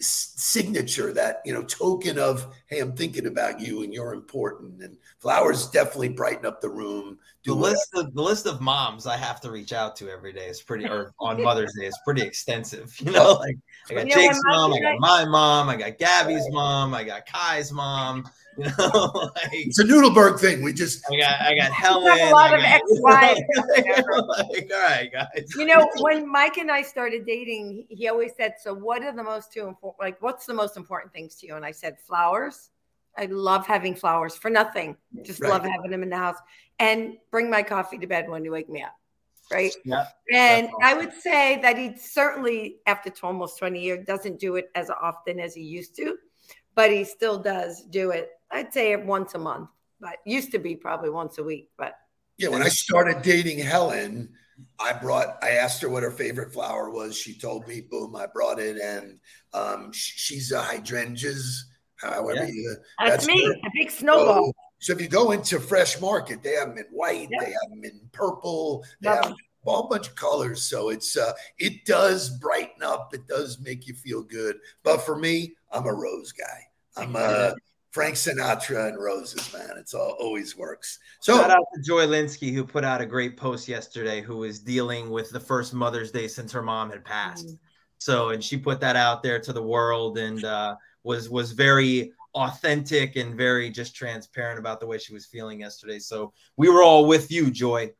signature, 0.00 1.12
that 1.12 1.42
you 1.44 1.52
know 1.52 1.62
token 1.62 2.18
of 2.18 2.52
hey, 2.66 2.80
I'm 2.80 2.96
thinking 2.96 3.26
about 3.26 3.60
you 3.60 3.82
and 3.82 3.92
you're 3.94 4.14
important. 4.14 4.82
And 4.82 4.96
flowers 5.18 5.68
definitely 5.68 6.10
brighten 6.10 6.46
up 6.46 6.60
the 6.60 6.68
room. 6.68 7.18
the 7.44 7.54
list 7.54 7.88
of 7.94 8.14
the 8.14 8.22
list 8.22 8.46
of 8.46 8.60
moms 8.60 9.06
I 9.06 9.16
have 9.16 9.40
to 9.42 9.50
reach 9.50 9.72
out 9.72 9.96
to 9.96 10.10
every 10.10 10.32
day 10.32 10.46
is 10.46 10.60
pretty, 10.60 10.86
or 10.86 11.12
on 11.20 11.42
Mother's 11.42 11.74
Day 11.78 11.86
is 11.86 11.98
pretty 12.04 12.22
extensive. 12.22 12.94
You 13.02 13.10
know, 13.12 13.32
like 13.32 13.56
I 13.90 13.94
got 13.94 14.06
Jake's 14.06 14.40
mom, 14.44 14.72
I 14.72 14.80
got 14.80 15.00
my 15.00 15.24
mom, 15.24 15.68
I 15.68 15.76
got 15.76 15.98
Gabby's 15.98 16.46
mom, 16.50 16.94
I 16.94 17.04
got 17.04 17.26
Kai's 17.26 17.72
mom. 17.72 18.28
You 18.56 18.64
know, 18.78 19.30
like, 19.34 19.48
it's 19.52 19.78
a 19.78 19.84
Nudelberg 19.84 20.38
thing. 20.38 20.62
We 20.62 20.72
just 20.72 21.02
I 21.10 21.16
got 21.16 21.40
I 21.40 21.54
got 21.54 21.72
Helen. 21.72 22.20
A 22.20 22.30
lot 22.30 22.54
of 22.54 22.60
ex-wives. 22.62 23.40
like, 23.56 24.70
all 24.72 24.82
right, 24.82 25.10
guys. 25.12 25.48
You 25.56 25.66
know, 25.66 25.88
when 26.00 26.30
Mike 26.30 26.58
and 26.58 26.70
I 26.70 26.82
started 26.82 27.24
dating, 27.24 27.86
he 27.88 28.08
always 28.08 28.32
said, 28.36 28.54
"So, 28.60 28.74
what 28.74 29.02
are 29.02 29.12
the 29.12 29.22
most 29.22 29.52
two 29.52 29.66
important? 29.66 30.00
Like, 30.00 30.20
what's 30.20 30.46
the 30.46 30.54
most 30.54 30.76
important 30.76 31.12
things 31.12 31.36
to 31.36 31.46
you?" 31.46 31.56
And 31.56 31.64
I 31.64 31.70
said, 31.70 31.98
"Flowers. 31.98 32.70
I 33.16 33.26
love 33.26 33.66
having 33.66 33.94
flowers 33.94 34.34
for 34.36 34.50
nothing. 34.50 34.96
Just 35.22 35.40
right. 35.40 35.50
love 35.50 35.64
having 35.64 35.90
them 35.90 36.02
in 36.02 36.08
the 36.08 36.16
house, 36.16 36.38
and 36.78 37.14
bring 37.30 37.50
my 37.50 37.62
coffee 37.62 37.98
to 37.98 38.06
bed 38.06 38.28
when 38.28 38.44
you 38.44 38.50
wake 38.50 38.68
me 38.68 38.82
up." 38.82 38.96
Right. 39.50 39.74
Yeah. 39.84 40.06
And 40.32 40.68
awesome. 40.68 40.78
I 40.82 40.94
would 40.94 41.12
say 41.12 41.60
that 41.60 41.76
he 41.76 41.96
certainly, 41.96 42.76
after 42.86 43.12
almost 43.22 43.58
20 43.58 43.80
years, 43.80 44.06
doesn't 44.06 44.38
do 44.38 44.56
it 44.56 44.70
as 44.74 44.88
often 44.90 45.40
as 45.40 45.54
he 45.54 45.62
used 45.62 45.94
to, 45.96 46.16
but 46.74 46.90
he 46.90 47.04
still 47.04 47.38
does 47.38 47.82
do 47.90 48.10
it 48.10 48.30
I'd 48.52 48.72
say 48.72 48.92
it 48.92 49.04
once 49.04 49.34
a 49.34 49.38
month, 49.38 49.70
but 50.00 50.16
used 50.24 50.52
to 50.52 50.58
be 50.58 50.76
probably 50.76 51.10
once 51.10 51.38
a 51.38 51.42
week. 51.42 51.70
But 51.78 51.94
yeah, 52.38 52.48
when 52.48 52.62
I 52.62 52.68
started 52.68 53.22
dating 53.22 53.58
Helen, 53.58 54.30
I 54.78 54.92
brought, 54.92 55.38
I 55.42 55.50
asked 55.50 55.82
her 55.82 55.88
what 55.88 56.02
her 56.02 56.10
favorite 56.10 56.52
flower 56.52 56.90
was. 56.90 57.16
She 57.16 57.38
told 57.38 57.66
me, 57.66 57.80
boom, 57.80 58.14
I 58.16 58.26
brought 58.26 58.58
it. 58.58 58.76
And 58.78 59.18
um, 59.54 59.90
she's 59.92 60.52
a 60.52 60.60
hydrangeas, 60.60 61.66
however 61.96 62.34
yeah. 62.34 62.46
you, 62.46 62.76
that's, 62.98 63.10
that's 63.10 63.26
me, 63.26 63.44
her. 63.44 63.52
a 63.52 63.70
big 63.74 63.90
snowball. 63.90 64.46
So, 64.46 64.52
so, 64.78 64.92
if 64.94 65.00
you 65.00 65.08
go 65.08 65.30
into 65.30 65.60
Fresh 65.60 66.00
Market, 66.00 66.42
they 66.42 66.54
have 66.54 66.68
them 66.68 66.78
in 66.78 66.86
white, 66.90 67.28
they 67.38 67.46
have 67.46 67.70
them 67.70 67.84
in 67.84 68.00
purple, 68.10 68.84
they 69.00 69.10
have 69.10 69.26
a 69.26 69.34
whole 69.64 69.88
bunch 69.88 70.08
of 70.08 70.16
colors. 70.16 70.64
So 70.64 70.88
it's, 70.88 71.16
uh, 71.16 71.32
it 71.58 71.84
does 71.84 72.30
brighten 72.38 72.82
up, 72.82 73.14
it 73.14 73.28
does 73.28 73.60
make 73.60 73.86
you 73.86 73.94
feel 73.94 74.22
good. 74.22 74.56
But 74.82 74.98
for 75.02 75.16
me, 75.16 75.54
I'm 75.70 75.86
a 75.86 75.92
rose 75.92 76.32
guy. 76.32 76.66
I'm 76.96 77.14
a, 77.14 77.54
Frank 77.92 78.14
Sinatra 78.14 78.88
and 78.88 78.98
roses, 78.98 79.52
man. 79.52 79.76
It's 79.76 79.92
all 79.92 80.16
always 80.18 80.56
works. 80.56 80.98
So 81.20 81.36
shout 81.36 81.50
out 81.50 81.64
to 81.74 81.82
Joy 81.82 82.06
Linsky 82.06 82.52
who 82.52 82.64
put 82.64 82.84
out 82.84 83.02
a 83.02 83.06
great 83.06 83.36
post 83.36 83.68
yesterday, 83.68 84.22
who 84.22 84.38
was 84.38 84.60
dealing 84.60 85.10
with 85.10 85.30
the 85.30 85.40
first 85.40 85.74
Mother's 85.74 86.10
Day 86.10 86.26
since 86.26 86.50
her 86.52 86.62
mom 86.62 86.90
had 86.90 87.04
passed. 87.04 87.46
Mm. 87.46 87.58
So, 87.98 88.30
and 88.30 88.42
she 88.42 88.56
put 88.56 88.80
that 88.80 88.96
out 88.96 89.22
there 89.22 89.38
to 89.40 89.52
the 89.52 89.62
world 89.62 90.16
and 90.16 90.42
uh, 90.42 90.74
was 91.04 91.28
was 91.28 91.52
very 91.52 92.12
authentic 92.34 93.16
and 93.16 93.36
very 93.36 93.68
just 93.68 93.94
transparent 93.94 94.58
about 94.58 94.80
the 94.80 94.86
way 94.86 94.96
she 94.96 95.12
was 95.12 95.26
feeling 95.26 95.60
yesterday. 95.60 95.98
So 95.98 96.32
we 96.56 96.70
were 96.70 96.82
all 96.82 97.06
with 97.06 97.30
you, 97.30 97.50
Joy. 97.50 97.92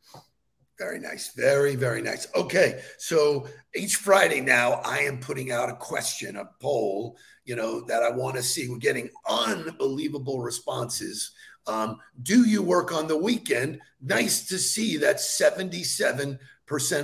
Very 0.79 0.99
nice. 0.99 1.35
Very, 1.35 1.77
very 1.77 2.01
nice. 2.01 2.27
Okay. 2.35 2.83
So 2.99 3.47
each 3.75 3.97
Friday 3.97 4.41
now, 4.41 4.81
I 4.85 5.01
am 5.01 5.21
putting 5.21 5.53
out 5.53 5.69
a 5.69 5.77
question, 5.77 6.37
a 6.37 6.49
poll 6.61 7.19
you 7.45 7.57
know, 7.57 7.81
that 7.83 8.03
I 8.03 8.11
want 8.11 8.37
to 8.37 8.43
see. 8.43 8.69
We're 8.69 8.79
getting 8.79 9.11
unbelievable 9.29 10.41
responses. 10.41 11.33
Um, 11.67 11.99
do 12.23 12.47
you 12.47 12.63
work 12.63 12.93
on 12.93 13.07
the 13.07 13.17
weekend? 13.17 13.81
Nice 14.01 14.47
to 14.49 14.59
see 14.59 14.97
that 14.99 15.17
77% 15.17 16.39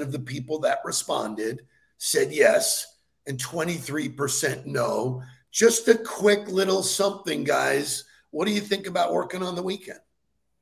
of 0.00 0.12
the 0.12 0.18
people 0.18 0.59
that 0.61 0.78
responded 0.85 1.62
said 1.99 2.33
yes 2.33 2.99
and 3.26 3.38
23% 3.38 4.66
no. 4.66 5.23
Just 5.50 5.88
a 5.88 5.97
quick 5.97 6.49
little 6.49 6.83
something, 6.83 7.45
guys. 7.45 8.04
What 8.30 8.47
do 8.47 8.52
you 8.52 8.61
think 8.61 8.87
about 8.87 9.12
working 9.12 9.42
on 9.42 9.54
the 9.54 9.62
weekend? 9.62 10.00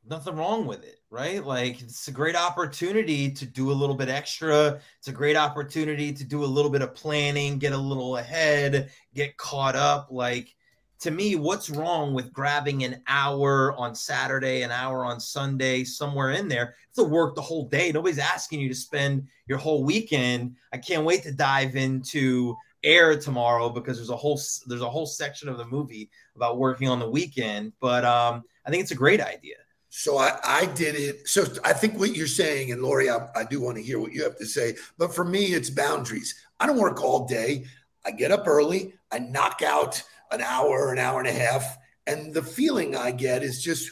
Nothing 0.08 0.36
wrong 0.36 0.66
with 0.66 0.84
it 0.84 0.96
right? 1.10 1.44
Like 1.44 1.80
it's 1.80 2.08
a 2.08 2.12
great 2.12 2.36
opportunity 2.36 3.30
to 3.30 3.46
do 3.46 3.70
a 3.70 3.72
little 3.72 3.94
bit 3.94 4.08
extra. 4.08 4.80
It's 4.98 5.08
a 5.08 5.12
great 5.12 5.36
opportunity 5.36 6.12
to 6.12 6.24
do 6.24 6.44
a 6.44 6.46
little 6.46 6.70
bit 6.70 6.82
of 6.82 6.94
planning, 6.94 7.58
get 7.58 7.72
a 7.72 7.78
little 7.78 8.16
ahead, 8.16 8.90
get 9.14 9.36
caught 9.36 9.76
up. 9.76 10.08
Like 10.10 10.54
to 11.00 11.10
me, 11.10 11.36
what's 11.36 11.70
wrong 11.70 12.14
with 12.14 12.32
grabbing 12.32 12.84
an 12.84 13.02
hour 13.06 13.74
on 13.76 13.94
Saturday, 13.94 14.62
an 14.62 14.70
hour 14.70 15.04
on 15.04 15.20
Sunday, 15.20 15.84
somewhere 15.84 16.32
in 16.32 16.48
there? 16.48 16.74
It's 16.88 16.98
to 16.98 17.04
work 17.04 17.34
the 17.34 17.42
whole 17.42 17.68
day. 17.68 17.92
Nobody's 17.92 18.18
asking 18.18 18.60
you 18.60 18.68
to 18.68 18.74
spend 18.74 19.26
your 19.46 19.58
whole 19.58 19.84
weekend. 19.84 20.56
I 20.72 20.78
can't 20.78 21.04
wait 21.04 21.22
to 21.22 21.32
dive 21.32 21.76
into 21.76 22.56
air 22.82 23.18
tomorrow 23.18 23.68
because 23.68 23.96
there's 23.96 24.10
a 24.10 24.16
whole 24.16 24.40
there's 24.66 24.82
a 24.82 24.90
whole 24.90 25.06
section 25.06 25.48
of 25.48 25.56
the 25.56 25.66
movie 25.66 26.10
about 26.34 26.58
working 26.58 26.88
on 26.88 26.98
the 26.98 27.08
weekend. 27.08 27.72
But 27.80 28.04
um, 28.04 28.42
I 28.66 28.70
think 28.70 28.82
it's 28.82 28.92
a 28.92 28.96
great 28.96 29.20
idea. 29.20 29.56
So 29.98 30.18
I, 30.18 30.38
I 30.44 30.66
did 30.66 30.94
it. 30.94 31.26
So 31.26 31.46
I 31.64 31.72
think 31.72 31.98
what 31.98 32.14
you're 32.14 32.26
saying, 32.26 32.70
and 32.70 32.82
Lori, 32.82 33.08
I, 33.08 33.28
I 33.34 33.44
do 33.44 33.62
want 33.62 33.78
to 33.78 33.82
hear 33.82 33.98
what 33.98 34.12
you 34.12 34.24
have 34.24 34.36
to 34.36 34.44
say. 34.44 34.74
But 34.98 35.14
for 35.14 35.24
me, 35.24 35.54
it's 35.54 35.70
boundaries. 35.70 36.34
I 36.60 36.66
don't 36.66 36.78
work 36.78 37.02
all 37.02 37.26
day. 37.26 37.64
I 38.04 38.10
get 38.10 38.30
up 38.30 38.46
early. 38.46 38.92
I 39.10 39.20
knock 39.20 39.62
out 39.62 40.02
an 40.30 40.42
hour, 40.42 40.92
an 40.92 40.98
hour 40.98 41.20
and 41.20 41.28
a 41.28 41.32
half, 41.32 41.78
and 42.06 42.34
the 42.34 42.42
feeling 42.42 42.94
I 42.94 43.10
get 43.10 43.42
is 43.42 43.62
just, 43.62 43.90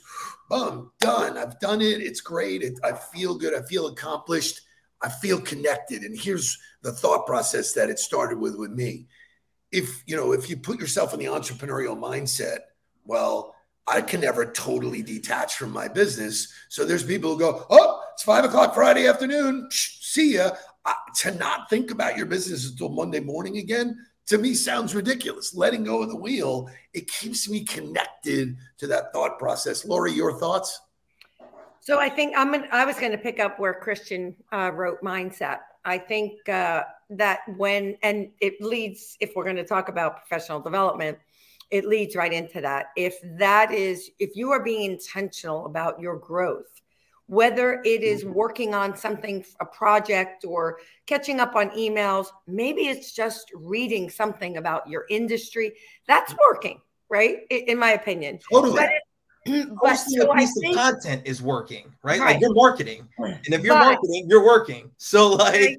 boom, 0.50 0.90
done. 1.00 1.38
I've 1.38 1.58
done 1.58 1.80
it. 1.80 2.02
It's 2.02 2.20
great. 2.20 2.62
It, 2.62 2.78
I 2.84 2.92
feel 2.92 3.38
good. 3.38 3.54
I 3.54 3.62
feel 3.62 3.86
accomplished. 3.86 4.60
I 5.00 5.08
feel 5.08 5.40
connected. 5.40 6.02
And 6.02 6.20
here's 6.20 6.58
the 6.82 6.92
thought 6.92 7.26
process 7.26 7.72
that 7.72 7.88
it 7.88 7.98
started 7.98 8.38
with 8.38 8.56
with 8.56 8.72
me. 8.72 9.06
If 9.72 10.02
you 10.06 10.16
know, 10.16 10.32
if 10.32 10.50
you 10.50 10.58
put 10.58 10.78
yourself 10.78 11.14
in 11.14 11.18
the 11.18 11.26
entrepreneurial 11.26 11.98
mindset, 11.98 12.58
well 13.06 13.53
I 13.86 14.00
can 14.00 14.20
never 14.20 14.46
totally 14.46 15.02
detach 15.02 15.56
from 15.56 15.70
my 15.70 15.88
business. 15.88 16.52
So 16.68 16.84
there's 16.84 17.02
people 17.02 17.34
who 17.34 17.38
go, 17.38 17.66
oh, 17.68 18.00
it's 18.14 18.22
five 18.22 18.44
o'clock 18.44 18.74
Friday 18.74 19.06
afternoon. 19.06 19.68
See 19.70 20.36
ya. 20.36 20.52
to 21.16 21.32
not 21.32 21.68
think 21.70 21.90
about 21.90 22.16
your 22.16 22.26
business 22.26 22.70
until 22.70 22.88
Monday 22.88 23.20
morning 23.20 23.58
again, 23.58 23.96
to 24.26 24.38
me 24.38 24.54
sounds 24.54 24.94
ridiculous. 24.94 25.54
Letting 25.54 25.84
go 25.84 26.02
of 26.02 26.08
the 26.08 26.16
wheel, 26.16 26.70
it 26.94 27.08
keeps 27.08 27.48
me 27.48 27.64
connected 27.64 28.56
to 28.78 28.86
that 28.86 29.12
thought 29.12 29.38
process. 29.38 29.84
Lori, 29.84 30.12
your 30.12 30.38
thoughts? 30.38 30.80
So 31.80 31.98
I 32.00 32.08
think 32.08 32.34
I'm. 32.36 32.50
Gonna, 32.52 32.68
I 32.72 32.86
was 32.86 32.98
going 32.98 33.12
to 33.12 33.18
pick 33.18 33.38
up 33.38 33.60
where 33.60 33.74
Christian 33.74 34.34
uh, 34.52 34.70
wrote 34.72 35.02
mindset. 35.02 35.58
I 35.84 35.98
think 35.98 36.48
uh, 36.48 36.84
that 37.10 37.40
when 37.58 37.98
and 38.02 38.30
it 38.40 38.62
leads, 38.62 39.18
if 39.20 39.32
we're 39.36 39.44
going 39.44 39.56
to 39.56 39.66
talk 39.66 39.90
about 39.90 40.26
professional 40.26 40.60
development, 40.60 41.18
it 41.70 41.84
leads 41.84 42.16
right 42.16 42.32
into 42.32 42.60
that. 42.60 42.86
If 42.96 43.16
that 43.38 43.72
is, 43.72 44.10
if 44.18 44.36
you 44.36 44.50
are 44.50 44.62
being 44.62 44.92
intentional 44.92 45.66
about 45.66 46.00
your 46.00 46.16
growth, 46.16 46.80
whether 47.26 47.80
it 47.84 48.02
is 48.02 48.22
mm-hmm. 48.22 48.34
working 48.34 48.74
on 48.74 48.96
something, 48.96 49.44
a 49.60 49.66
project, 49.66 50.44
or 50.44 50.78
catching 51.06 51.40
up 51.40 51.56
on 51.56 51.70
emails, 51.70 52.26
maybe 52.46 52.82
it's 52.82 53.12
just 53.12 53.50
reading 53.54 54.10
something 54.10 54.58
about 54.58 54.88
your 54.88 55.06
industry, 55.08 55.72
that's 56.06 56.34
working, 56.46 56.80
right? 57.08 57.38
In 57.50 57.78
my 57.78 57.92
opinion. 57.92 58.38
Totally. 58.52 58.76
But 58.76 58.90
but 59.82 59.96
so 59.96 60.30
a 60.30 60.36
piece 60.36 60.58
think, 60.60 60.76
of 60.76 60.82
content 60.82 61.22
is 61.24 61.42
working, 61.42 61.92
right? 62.02 62.20
right? 62.20 62.32
Like 62.32 62.40
you're 62.40 62.54
marketing, 62.54 63.08
and 63.18 63.38
if 63.48 63.62
you're 63.62 63.74
but, 63.74 63.84
marketing, 63.84 64.26
you're 64.28 64.44
working. 64.44 64.90
So 64.96 65.32
like, 65.32 65.78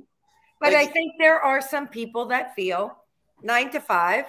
but 0.60 0.74
like, 0.74 0.89
I 0.89 0.92
think 0.92 1.13
there 1.20 1.39
are 1.39 1.62
some 1.62 1.88
people 1.88 2.25
that 2.27 2.56
feel 2.56 2.96
nine 3.42 3.72
to 3.72 3.80
five 3.80 4.25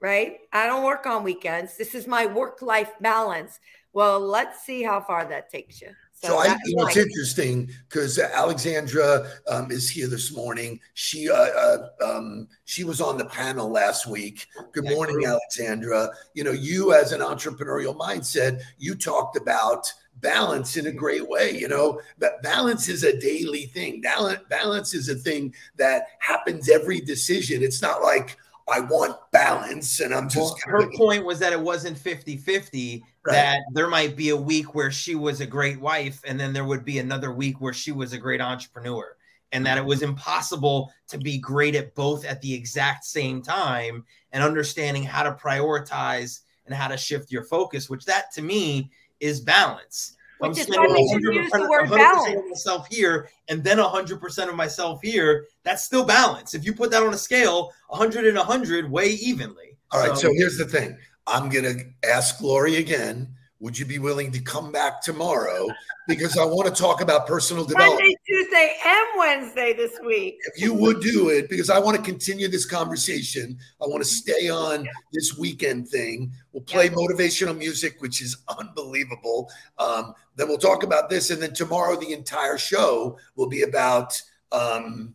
right? 0.00 0.38
I 0.52 0.66
don't 0.66 0.84
work 0.84 1.06
on 1.06 1.22
weekends. 1.22 1.76
This 1.76 1.94
is 1.94 2.06
my 2.06 2.26
work 2.26 2.62
life 2.62 2.92
balance. 3.00 3.58
Well, 3.92 4.20
let's 4.20 4.64
see 4.64 4.82
how 4.82 5.00
far 5.00 5.24
that 5.26 5.50
takes 5.50 5.80
you. 5.80 5.88
So, 6.12 6.28
so 6.28 6.38
I, 6.38 6.56
you 6.64 6.76
know, 6.76 6.86
it's 6.86 6.96
interesting 6.96 7.70
because 7.88 8.18
Alexandra 8.18 9.28
um, 9.48 9.70
is 9.70 9.90
here 9.90 10.06
this 10.06 10.34
morning. 10.34 10.80
She 10.94 11.30
uh, 11.30 11.34
uh, 11.34 11.88
um, 12.02 12.48
she 12.64 12.84
was 12.84 13.02
on 13.02 13.18
the 13.18 13.26
panel 13.26 13.70
last 13.70 14.06
week. 14.06 14.46
Good 14.72 14.84
morning, 14.84 15.26
Alexandra. 15.26 16.08
You 16.32 16.44
know, 16.44 16.52
you 16.52 16.94
as 16.94 17.12
an 17.12 17.20
entrepreneurial 17.20 17.94
mindset, 17.94 18.62
you 18.78 18.94
talked 18.94 19.36
about 19.36 19.92
balance 20.22 20.78
in 20.78 20.86
a 20.86 20.92
great 20.92 21.28
way. 21.28 21.50
You 21.50 21.68
know, 21.68 22.00
but 22.18 22.42
balance 22.42 22.88
is 22.88 23.02
a 23.02 23.20
daily 23.20 23.66
thing. 23.66 24.00
Balance, 24.00 24.40
balance 24.48 24.94
is 24.94 25.10
a 25.10 25.14
thing 25.14 25.54
that 25.76 26.06
happens 26.20 26.70
every 26.70 27.00
decision. 27.00 27.62
It's 27.62 27.82
not 27.82 28.02
like 28.02 28.38
I 28.68 28.80
want 28.80 29.16
balance 29.32 30.00
and 30.00 30.12
I'm 30.14 30.28
just 30.28 30.54
well, 30.66 30.80
her 30.80 30.90
point 30.96 31.24
was 31.24 31.38
that 31.38 31.52
it 31.52 31.60
wasn't 31.60 31.98
50-50 31.98 33.02
Right. 33.26 33.32
that 33.32 33.60
there 33.72 33.88
might 33.88 34.14
be 34.14 34.28
a 34.28 34.36
week 34.36 34.74
where 34.74 34.92
she 34.92 35.16
was 35.16 35.40
a 35.40 35.46
great 35.46 35.80
wife 35.80 36.20
and 36.24 36.38
then 36.38 36.52
there 36.52 36.64
would 36.64 36.84
be 36.84 37.00
another 37.00 37.32
week 37.32 37.60
where 37.60 37.72
she 37.72 37.90
was 37.90 38.12
a 38.12 38.18
great 38.18 38.40
entrepreneur 38.40 39.16
and 39.50 39.66
that 39.66 39.78
it 39.78 39.84
was 39.84 40.02
impossible 40.02 40.92
to 41.08 41.18
be 41.18 41.36
great 41.36 41.74
at 41.74 41.92
both 41.96 42.24
at 42.24 42.40
the 42.40 42.54
exact 42.54 43.04
same 43.04 43.42
time 43.42 44.04
and 44.30 44.44
understanding 44.44 45.02
how 45.02 45.24
to 45.24 45.32
prioritize 45.32 46.42
and 46.66 46.74
how 46.74 46.86
to 46.86 46.96
shift 46.96 47.32
your 47.32 47.42
focus 47.42 47.90
which 47.90 48.04
that 48.04 48.32
to 48.32 48.42
me 48.42 48.90
is 49.18 49.40
balance 49.40 50.15
Which 50.38 50.48
I'm 50.48 50.52
is 50.52 50.68
why 50.68 50.86
spending 50.86 50.92
we 50.94 51.08
should 51.08 51.22
100% 51.22 51.34
use 51.34 51.50
the 51.50 51.68
word 51.68 51.90
balance. 51.90 52.36
of 52.38 52.48
myself 52.48 52.86
here 52.90 53.28
and 53.48 53.64
then 53.64 53.78
100% 53.78 54.48
of 54.48 54.54
myself 54.54 55.00
here 55.02 55.46
that's 55.62 55.82
still 55.84 56.04
balance 56.04 56.54
if 56.54 56.64
you 56.64 56.74
put 56.74 56.90
that 56.90 57.02
on 57.02 57.14
a 57.14 57.18
scale 57.18 57.72
100 57.88 58.26
and 58.26 58.36
100 58.36 58.90
way 58.90 59.08
evenly 59.08 59.76
All 59.92 60.06
right. 60.06 60.18
So, 60.18 60.30
here's 60.32 60.58
the 60.58 60.64
thing. 60.66 60.96
I'm 61.26 61.48
gonna 61.48 61.74
ask 62.08 62.40
Lori 62.40 62.76
again. 62.76 63.28
Would 63.60 63.78
you 63.78 63.86
be 63.86 63.98
willing 63.98 64.30
to 64.32 64.40
come 64.40 64.70
back 64.70 65.02
tomorrow? 65.02 65.66
Because 66.06 66.36
I 66.36 66.44
want 66.44 66.66
to 66.68 66.82
talk 66.82 67.00
about 67.00 67.26
personal 67.26 67.64
development. 67.64 68.00
Monday, 68.00 68.16
Tuesday, 68.26 68.76
and 68.84 69.06
Wednesday 69.16 69.72
this 69.72 69.98
week. 70.04 70.38
If 70.54 70.60
you 70.60 70.74
would 70.74 71.00
do 71.00 71.30
it, 71.30 71.48
because 71.48 71.70
I 71.70 71.78
want 71.78 71.96
to 71.96 72.02
continue 72.02 72.48
this 72.48 72.66
conversation. 72.66 73.58
I 73.82 73.86
want 73.86 74.02
to 74.02 74.08
stay 74.08 74.50
on 74.50 74.86
this 75.12 75.38
weekend 75.38 75.88
thing. 75.88 76.32
We'll 76.52 76.64
play 76.64 76.90
motivational 76.90 77.56
music, 77.56 77.96
which 78.00 78.20
is 78.20 78.36
unbelievable. 78.58 79.50
Um, 79.78 80.14
then 80.36 80.48
we'll 80.48 80.58
talk 80.58 80.82
about 80.82 81.08
this, 81.08 81.30
and 81.30 81.40
then 81.40 81.54
tomorrow 81.54 81.98
the 81.98 82.12
entire 82.12 82.58
show 82.58 83.18
will 83.36 83.48
be 83.48 83.62
about 83.62 84.20
um, 84.52 85.14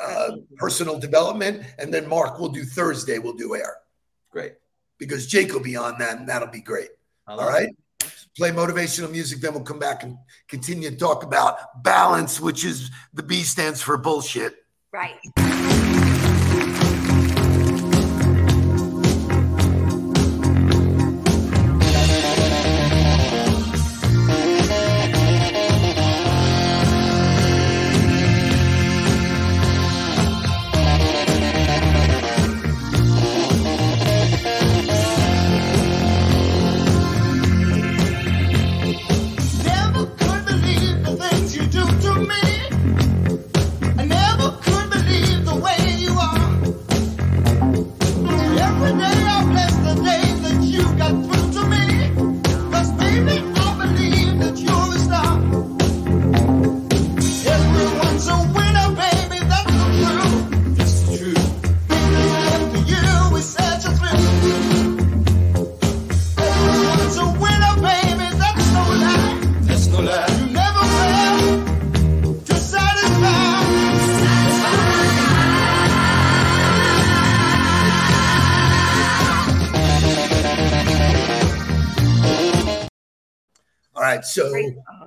uh, 0.00 0.32
personal 0.56 0.98
development, 0.98 1.64
and 1.78 1.94
then 1.94 2.08
Mark 2.08 2.40
will 2.40 2.48
do 2.48 2.64
Thursday. 2.64 3.18
We'll 3.18 3.34
do 3.34 3.54
air 3.54 3.76
great 4.30 4.54
because 4.98 5.26
Jake 5.26 5.52
will 5.52 5.62
be 5.62 5.76
on 5.76 5.98
that, 5.98 6.18
and 6.18 6.28
that'll 6.28 6.48
be 6.48 6.60
great. 6.60 6.88
I 7.26 7.32
All 7.32 7.38
love 7.38 7.48
right. 7.48 7.68
Play 8.36 8.50
motivational 8.50 9.10
music, 9.10 9.40
then 9.40 9.54
we'll 9.54 9.62
come 9.62 9.78
back 9.78 10.02
and 10.02 10.18
continue 10.48 10.90
to 10.90 10.96
talk 10.96 11.22
about 11.24 11.82
balance, 11.82 12.38
which 12.40 12.64
is 12.64 12.90
the 13.14 13.22
B 13.22 13.42
stands 13.42 13.80
for 13.80 13.96
bullshit. 13.96 14.56
Right. 14.92 15.16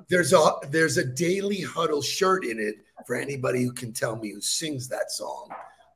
There's 0.09 0.33
a 0.33 0.51
there's 0.69 0.97
a 0.97 1.05
daily 1.05 1.61
huddle 1.61 2.01
shirt 2.01 2.45
in 2.45 2.59
it 2.59 2.75
for 3.05 3.15
anybody 3.15 3.63
who 3.63 3.71
can 3.71 3.93
tell 3.93 4.15
me 4.15 4.31
who 4.31 4.41
sings 4.41 4.87
that 4.89 5.11
song. 5.11 5.49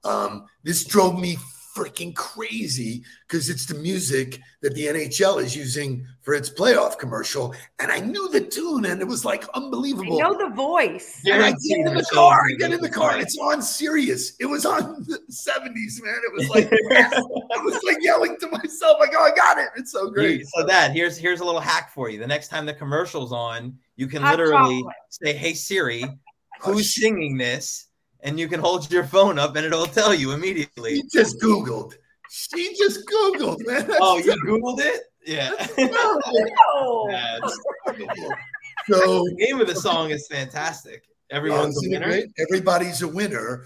Um, 0.03 0.45
this 0.63 0.83
drove 0.85 1.19
me 1.19 1.37
freaking 1.75 2.13
crazy 2.13 3.03
because 3.27 3.49
it's 3.49 3.65
the 3.65 3.73
music 3.73 4.39
that 4.61 4.75
the 4.75 4.85
NHL 4.85 5.41
is 5.41 5.55
using 5.55 6.05
for 6.21 6.35
its 6.35 6.49
playoff 6.49 6.99
commercial, 6.99 7.53
and 7.79 7.91
I 7.91 7.99
knew 7.99 8.29
the 8.29 8.41
tune, 8.41 8.85
and 8.85 9.01
it 9.01 9.07
was 9.07 9.25
like 9.25 9.43
I 9.45 9.59
unbelievable. 9.59 10.19
know 10.19 10.37
the 10.37 10.53
voice. 10.53 11.21
And 11.25 11.35
I 11.35 11.37
Guaranteed 11.51 11.77
get 11.77 11.87
in 11.87 11.93
the 11.95 12.05
car. 12.13 12.41
I 12.47 12.53
get 12.59 12.71
in 12.73 12.81
the 12.81 12.89
car. 12.89 13.11
right. 13.11 13.21
It's 13.21 13.37
on 13.39 13.61
Sirius. 13.61 14.35
It 14.39 14.45
was 14.45 14.65
on 14.65 15.03
the 15.07 15.19
70s, 15.31 16.03
man. 16.03 16.21
It 16.23 16.33
was 16.33 16.47
like 16.49 16.71
I 16.71 17.63
was 17.63 17.81
like 17.83 17.97
yelling 18.01 18.37
to 18.39 18.47
myself, 18.47 18.97
like, 18.99 19.13
oh, 19.15 19.23
I 19.23 19.35
got 19.35 19.57
it. 19.57 19.69
It's 19.75 19.91
so 19.91 20.09
great. 20.09 20.45
So 20.47 20.65
that 20.65 20.91
here's 20.91 21.17
here's 21.17 21.39
a 21.39 21.45
little 21.45 21.61
hack 21.61 21.91
for 21.91 22.09
you. 22.09 22.19
The 22.19 22.27
next 22.27 22.49
time 22.49 22.65
the 22.65 22.73
commercial's 22.73 23.31
on, 23.31 23.77
you 23.95 24.07
can 24.07 24.21
Hot 24.21 24.31
literally 24.37 24.79
chocolate. 24.79 24.95
say, 25.09 25.33
"Hey 25.33 25.53
Siri, 25.53 26.03
who's 26.61 26.95
singing 26.95 27.37
this?" 27.37 27.87
And 28.21 28.39
you 28.39 28.47
can 28.47 28.59
hold 28.61 28.89
your 28.91 29.03
phone 29.03 29.37
up, 29.37 29.55
and 29.57 29.65
it'll 29.65 29.85
tell 29.85 30.13
you 30.13 30.31
immediately. 30.31 30.95
She 30.95 31.03
just 31.13 31.39
Googled. 31.41 31.93
She 32.29 32.73
just 32.77 33.05
Googled, 33.05 33.57
man. 33.67 33.85
That's 33.87 33.99
Oh, 34.01 34.17
you 34.17 34.23
terrible. 34.45 34.75
googled 34.75 34.79
it? 34.79 35.03
Yeah. 35.25 35.51
Yeah, 35.77 37.39
So 38.89 39.23
the 39.25 39.35
name 39.37 39.59
of 39.61 39.67
the 39.67 39.75
song 39.75 40.11
is 40.11 40.27
fantastic. 40.27 41.03
Everyone's 41.31 41.77
a 41.85 41.89
winner. 41.89 42.07
great? 42.07 42.25
Everybody's 42.37 43.01
a 43.01 43.07
winner. 43.07 43.65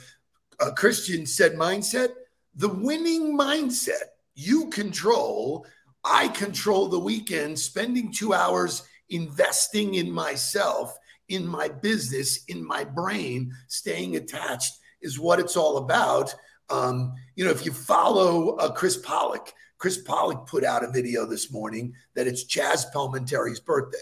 A 0.60 0.72
Christian 0.72 1.26
said 1.26 1.54
mindset, 1.54 2.10
the 2.56 2.70
winning 2.70 3.38
mindset. 3.38 4.02
You 4.36 4.70
control. 4.70 5.66
I 6.04 6.28
control 6.30 6.88
the 6.88 7.00
weekend, 7.00 7.58
spending 7.60 8.12
two 8.12 8.34
hours 8.34 8.84
investing 9.10 9.96
in 9.96 10.12
myself, 10.12 10.98
in 11.30 11.46
my 11.46 11.68
business, 11.68 12.46
in 12.46 12.66
my 12.66 12.84
brain, 12.84 13.54
staying 13.68 14.16
attached 14.16 14.74
is 15.02 15.20
what 15.20 15.40
it's 15.40 15.58
all 15.58 15.78
about. 15.78 16.34
Um, 16.70 17.14
you 17.36 17.46
know, 17.46 17.52
if 17.52 17.66
you 17.66 17.72
follow 17.72 18.56
uh, 18.56 18.72
Chris 18.72 18.98
Pollock, 18.98 19.54
Chris 19.78 19.98
Pollock 19.98 20.48
put 20.48 20.64
out 20.64 20.84
a 20.84 20.92
video 20.92 21.26
this 21.26 21.52
morning 21.52 21.94
that 22.16 22.28
it's 22.28 22.46
Chaz 22.46 22.92
Palminteri's 22.94 23.60
birthday. 23.60 23.98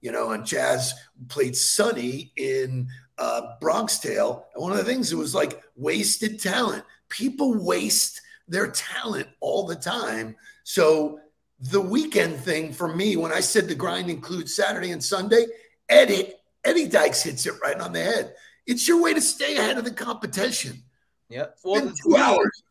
You 0.00 0.12
know, 0.12 0.30
and 0.30 0.44
Chaz 0.44 0.92
played 1.28 1.54
Sonny 1.54 2.32
in 2.36 2.88
uh, 3.18 3.42
Bronx 3.60 3.98
Tale. 3.98 4.46
And 4.54 4.62
one 4.62 4.72
of 4.72 4.78
the 4.78 4.84
things 4.84 5.12
it 5.12 5.16
was 5.16 5.34
like 5.34 5.62
wasted 5.76 6.40
talent. 6.40 6.84
People 7.10 7.62
waste 7.62 8.22
their 8.48 8.70
talent 8.70 9.28
all 9.40 9.66
the 9.66 9.76
time. 9.76 10.36
So 10.64 11.20
the 11.60 11.80
weekend 11.80 12.36
thing 12.36 12.72
for 12.72 12.94
me, 12.94 13.16
when 13.16 13.32
I 13.32 13.40
said 13.40 13.68
the 13.68 13.74
grind 13.74 14.08
includes 14.08 14.54
Saturday 14.54 14.92
and 14.92 15.02
Sunday, 15.02 15.46
Eddie 15.88 16.32
Eddie 16.64 16.88
Dykes 16.88 17.22
hits 17.22 17.46
it 17.46 17.54
right 17.62 17.78
on 17.78 17.92
the 17.92 18.02
head. 18.02 18.34
It's 18.66 18.86
your 18.86 19.02
way 19.02 19.14
to 19.14 19.20
stay 19.20 19.56
ahead 19.56 19.78
of 19.78 19.84
the 19.84 19.90
competition. 19.90 20.82
Yep. 21.28 21.58
Well, 21.64 21.80
two 21.80 22.12
thing 22.12 22.20
hours. 22.20 22.62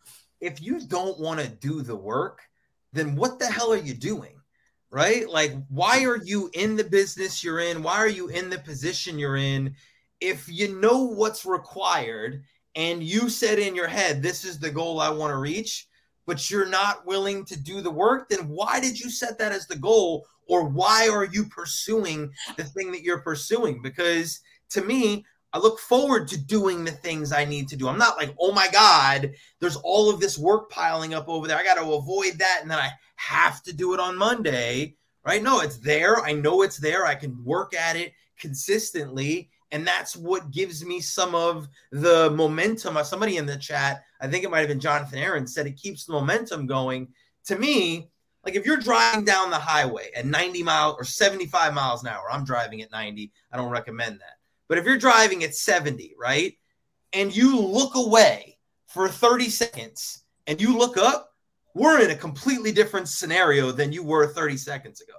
if 0.41 0.61
you 0.61 0.79
don't 0.79 1.19
want 1.19 1.39
to 1.39 1.47
do 1.47 1.81
the 1.81 1.95
work, 1.95 2.41
then 2.93 3.15
what 3.15 3.39
the 3.39 3.47
hell 3.47 3.71
are 3.71 3.77
you 3.77 3.93
doing? 3.93 4.35
Right? 4.91 5.29
Like, 5.29 5.53
why 5.69 6.03
are 6.05 6.17
you 6.17 6.49
in 6.53 6.75
the 6.75 6.83
business 6.83 7.43
you're 7.43 7.59
in? 7.59 7.83
Why 7.83 7.97
are 7.97 8.09
you 8.09 8.27
in 8.29 8.49
the 8.49 8.59
position 8.59 9.19
you're 9.19 9.37
in? 9.37 9.75
If 10.19 10.49
you 10.49 10.79
know 10.79 11.03
what's 11.03 11.45
required 11.45 12.43
and 12.75 13.03
you 13.03 13.29
said 13.29 13.59
in 13.59 13.75
your 13.75 13.87
head, 13.87 14.21
this 14.21 14.43
is 14.43 14.59
the 14.59 14.71
goal 14.71 14.99
I 14.99 15.09
want 15.09 15.31
to 15.31 15.37
reach, 15.37 15.87
but 16.29 16.51
you're 16.51 16.69
not 16.69 17.07
willing 17.07 17.43
to 17.43 17.59
do 17.59 17.81
the 17.81 17.89
work, 17.89 18.29
then 18.29 18.47
why 18.47 18.79
did 18.79 18.99
you 18.99 19.09
set 19.09 19.39
that 19.39 19.51
as 19.51 19.65
the 19.65 19.75
goal? 19.75 20.27
Or 20.47 20.69
why 20.69 21.09
are 21.09 21.25
you 21.25 21.45
pursuing 21.45 22.31
the 22.55 22.65
thing 22.65 22.91
that 22.91 23.01
you're 23.01 23.21
pursuing? 23.21 23.81
Because 23.81 24.39
to 24.69 24.83
me, 24.83 25.25
I 25.53 25.57
look 25.57 25.79
forward 25.79 26.27
to 26.27 26.37
doing 26.37 26.85
the 26.85 26.91
things 26.91 27.31
I 27.31 27.45
need 27.45 27.67
to 27.69 27.75
do. 27.75 27.87
I'm 27.87 27.97
not 27.97 28.17
like, 28.17 28.35
oh 28.39 28.51
my 28.51 28.67
God, 28.67 29.31
there's 29.59 29.77
all 29.77 30.11
of 30.11 30.19
this 30.19 30.37
work 30.37 30.69
piling 30.69 31.15
up 31.15 31.27
over 31.27 31.47
there. 31.47 31.57
I 31.57 31.63
got 31.63 31.83
to 31.83 31.93
avoid 31.93 32.33
that. 32.37 32.59
And 32.61 32.69
then 32.69 32.77
I 32.77 32.91
have 33.15 33.63
to 33.63 33.73
do 33.73 33.95
it 33.95 33.99
on 33.99 34.15
Monday, 34.15 34.97
right? 35.25 35.41
No, 35.41 35.61
it's 35.61 35.77
there. 35.77 36.21
I 36.21 36.33
know 36.33 36.61
it's 36.61 36.77
there. 36.77 37.07
I 37.07 37.15
can 37.15 37.43
work 37.43 37.73
at 37.73 37.95
it 37.95 38.13
consistently. 38.37 39.49
And 39.71 39.85
that's 39.85 40.15
what 40.15 40.51
gives 40.51 40.83
me 40.83 40.99
some 40.99 41.35
of 41.35 41.67
the 41.91 42.31
momentum. 42.31 42.97
Uh, 42.97 43.03
Somebody 43.03 43.37
in 43.37 43.45
the 43.45 43.57
chat, 43.57 44.03
I 44.19 44.27
think 44.27 44.43
it 44.43 44.49
might 44.49 44.59
have 44.59 44.67
been 44.67 44.79
Jonathan 44.79 45.19
Aaron, 45.19 45.45
said 45.45 45.67
it 45.67 45.77
keeps 45.77 46.05
the 46.05 46.13
momentum 46.13 46.65
going. 46.65 47.07
To 47.45 47.57
me, 47.57 48.09
like 48.43 48.55
if 48.55 48.65
you're 48.65 48.77
driving 48.77 49.25
down 49.25 49.49
the 49.49 49.59
highway 49.59 50.09
at 50.15 50.25
90 50.25 50.63
miles 50.63 50.95
or 50.97 51.03
75 51.03 51.73
miles 51.73 52.03
an 52.03 52.09
hour, 52.09 52.31
I'm 52.31 52.43
driving 52.43 52.81
at 52.81 52.91
90. 52.91 53.31
I 53.51 53.57
don't 53.57 53.69
recommend 53.69 54.19
that. 54.19 54.37
But 54.67 54.77
if 54.77 54.85
you're 54.85 54.97
driving 54.97 55.43
at 55.43 55.55
70, 55.55 56.15
right, 56.17 56.55
and 57.13 57.35
you 57.35 57.59
look 57.59 57.95
away 57.95 58.57
for 58.87 59.07
30 59.07 59.49
seconds 59.49 60.23
and 60.47 60.61
you 60.61 60.77
look 60.77 60.97
up, 60.97 61.33
we're 61.75 62.01
in 62.01 62.11
a 62.11 62.15
completely 62.15 62.71
different 62.71 63.07
scenario 63.07 63.71
than 63.71 63.91
you 63.91 64.03
were 64.03 64.27
30 64.27 64.57
seconds 64.57 65.01
ago. 65.01 65.13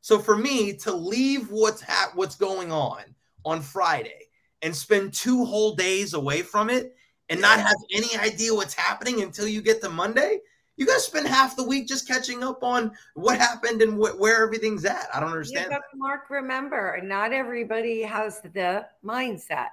So 0.00 0.18
for 0.18 0.36
me 0.36 0.74
to 0.74 0.92
leave 0.92 1.50
what's 1.50 1.80
ha- 1.80 2.12
what's 2.14 2.36
going 2.36 2.70
on 2.70 3.02
on 3.44 3.60
Friday 3.60 4.28
and 4.62 4.74
spend 4.74 5.12
two 5.12 5.44
whole 5.44 5.74
days 5.74 6.14
away 6.14 6.42
from 6.42 6.70
it 6.70 6.94
and 7.28 7.40
not 7.40 7.60
have 7.60 7.76
any 7.92 8.16
idea 8.18 8.54
what's 8.54 8.74
happening 8.74 9.22
until 9.22 9.46
you 9.46 9.62
get 9.62 9.80
to 9.82 9.88
Monday, 9.88 10.38
you 10.76 10.86
got 10.86 10.94
to 10.94 11.00
spend 11.00 11.26
half 11.26 11.56
the 11.56 11.62
week 11.62 11.86
just 11.86 12.06
catching 12.06 12.42
up 12.42 12.62
on 12.62 12.92
what 13.14 13.38
happened 13.38 13.80
and 13.82 13.94
wh- 13.94 14.18
where 14.18 14.42
everything's 14.42 14.84
at. 14.84 15.06
I 15.14 15.20
don't 15.20 15.28
Yeah, 15.28 15.32
understand. 15.32 15.70
but 15.70 15.82
Mark, 15.94 16.30
remember, 16.30 17.00
not 17.02 17.32
everybody 17.32 18.02
has 18.02 18.40
the 18.40 18.86
mindset, 19.04 19.68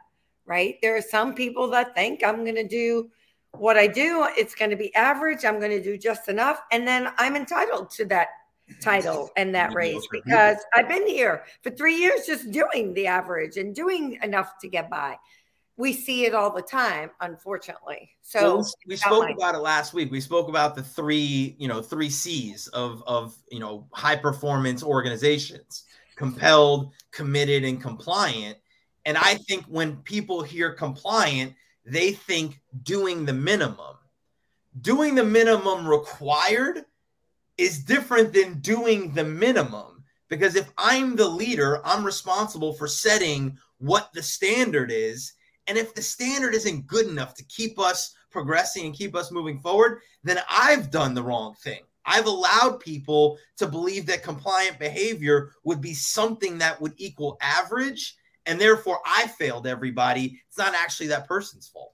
right? 0.46 0.78
There 0.82 0.96
are 0.96 1.02
some 1.02 1.34
people 1.34 1.70
that 1.72 1.96
think 1.96 2.24
I'm 2.24 2.44
going 2.44 2.56
to 2.56 2.68
do 2.68 3.10
what 3.58 3.78
I 3.78 3.88
do. 3.88 4.28
It's 4.38 4.56
going 4.56 4.72
to 4.72 4.78
be 4.78 4.94
average. 4.96 5.44
I'm 5.44 5.60
going 5.60 5.72
to 5.72 5.84
do 5.84 5.98
just 5.98 6.30
enough. 6.30 6.62
And 6.72 6.88
then 6.88 7.12
I'm 7.18 7.36
entitled 7.36 7.90
to 7.92 8.06
that 8.06 8.28
title 8.82 9.30
and 9.36 9.54
that 9.56 9.74
race 9.74 10.06
because 10.12 10.58
I've 10.76 10.88
been 10.88 11.08
here 11.08 11.44
for 11.64 11.72
three 11.72 11.96
years 11.96 12.26
just 12.26 12.52
doing 12.52 12.94
the 12.94 13.08
average 13.08 13.58
and 13.58 13.76
doing 13.76 14.18
enough 14.24 14.54
to 14.62 14.68
get 14.68 14.90
by. 14.90 15.18
We 15.78 15.94
see 15.94 16.26
it 16.26 16.36
all 16.36 16.54
the 16.54 16.62
time, 16.62 17.10
unfortunately. 17.22 18.12
So 18.22 18.58
Well, 18.58 18.72
we 18.88 18.96
spoke 18.98 19.24
my- 19.24 19.32
about 19.32 19.56
it 19.56 19.60
last 19.60 19.94
week. 19.94 20.12
We 20.12 20.22
spoke 20.22 20.48
about 20.48 20.76
the 20.76 20.84
three, 20.84 21.56
you 21.58 21.68
know, 21.68 21.82
three 21.82 22.10
C's 22.10 22.68
of 22.68 23.04
of 23.08 23.36
you 23.50 23.60
know 23.60 23.88
high 23.94 24.18
performance 24.18 24.84
organizations: 24.84 25.86
compelled, 26.16 26.92
committed, 27.12 27.64
and 27.64 27.82
compliant. 27.82 28.58
And 29.06 29.18
I 29.18 29.36
think 29.48 29.66
when 29.66 29.98
people 30.04 30.44
hear 30.44 30.72
compliant, 30.72 31.56
they 31.86 32.12
think 32.12 32.62
doing 32.84 33.26
the 33.26 33.34
minimum. 33.34 33.96
Doing 34.82 35.16
the 35.16 35.26
minimum 35.26 35.88
required 35.88 36.86
is 37.62 37.84
different 37.84 38.34
than 38.34 38.60
doing 38.60 39.14
the 39.14 39.24
minimum 39.24 40.04
because 40.30 40.56
if 40.56 40.72
I'm 40.80 41.16
the 41.16 41.28
leader, 41.28 41.80
I'm 41.86 42.04
responsible 42.04 42.74
for 42.74 42.88
setting 42.88 43.56
what 43.78 44.10
the 44.14 44.24
standard 44.24 44.92
is. 44.92 45.34
And 45.68 45.78
if 45.78 45.94
the 45.94 46.02
standard 46.02 46.56
isn't 46.56 46.88
good 46.88 47.06
enough 47.06 47.36
to 47.36 47.44
keep 47.46 47.78
us 47.78 48.16
progressing 48.32 48.86
and 48.88 48.96
keep 48.96 49.16
us 49.16 49.32
moving 49.32 49.60
forward, 49.60 50.00
then 50.24 50.40
I've 50.50 50.90
done 50.90 51.14
the 51.14 51.22
wrong 51.22 51.54
thing. 51.64 51.82
I've 52.04 52.26
allowed 52.26 52.80
people 52.80 53.38
to 53.58 53.68
believe 53.68 54.08
that 54.08 54.24
compliant 54.24 54.80
behavior 54.80 55.52
would 55.64 55.82
be 55.82 55.94
something 55.94 56.58
that 56.58 56.82
would 56.82 56.94
equal 56.98 57.38
average. 57.42 58.16
And 58.48 58.60
therefore, 58.60 59.02
I 59.06 59.28
failed 59.28 59.68
everybody. 59.68 60.42
It's 60.48 60.58
not 60.58 60.74
actually 60.74 61.08
that 61.08 61.28
person's 61.28 61.68
fault. 61.68 61.94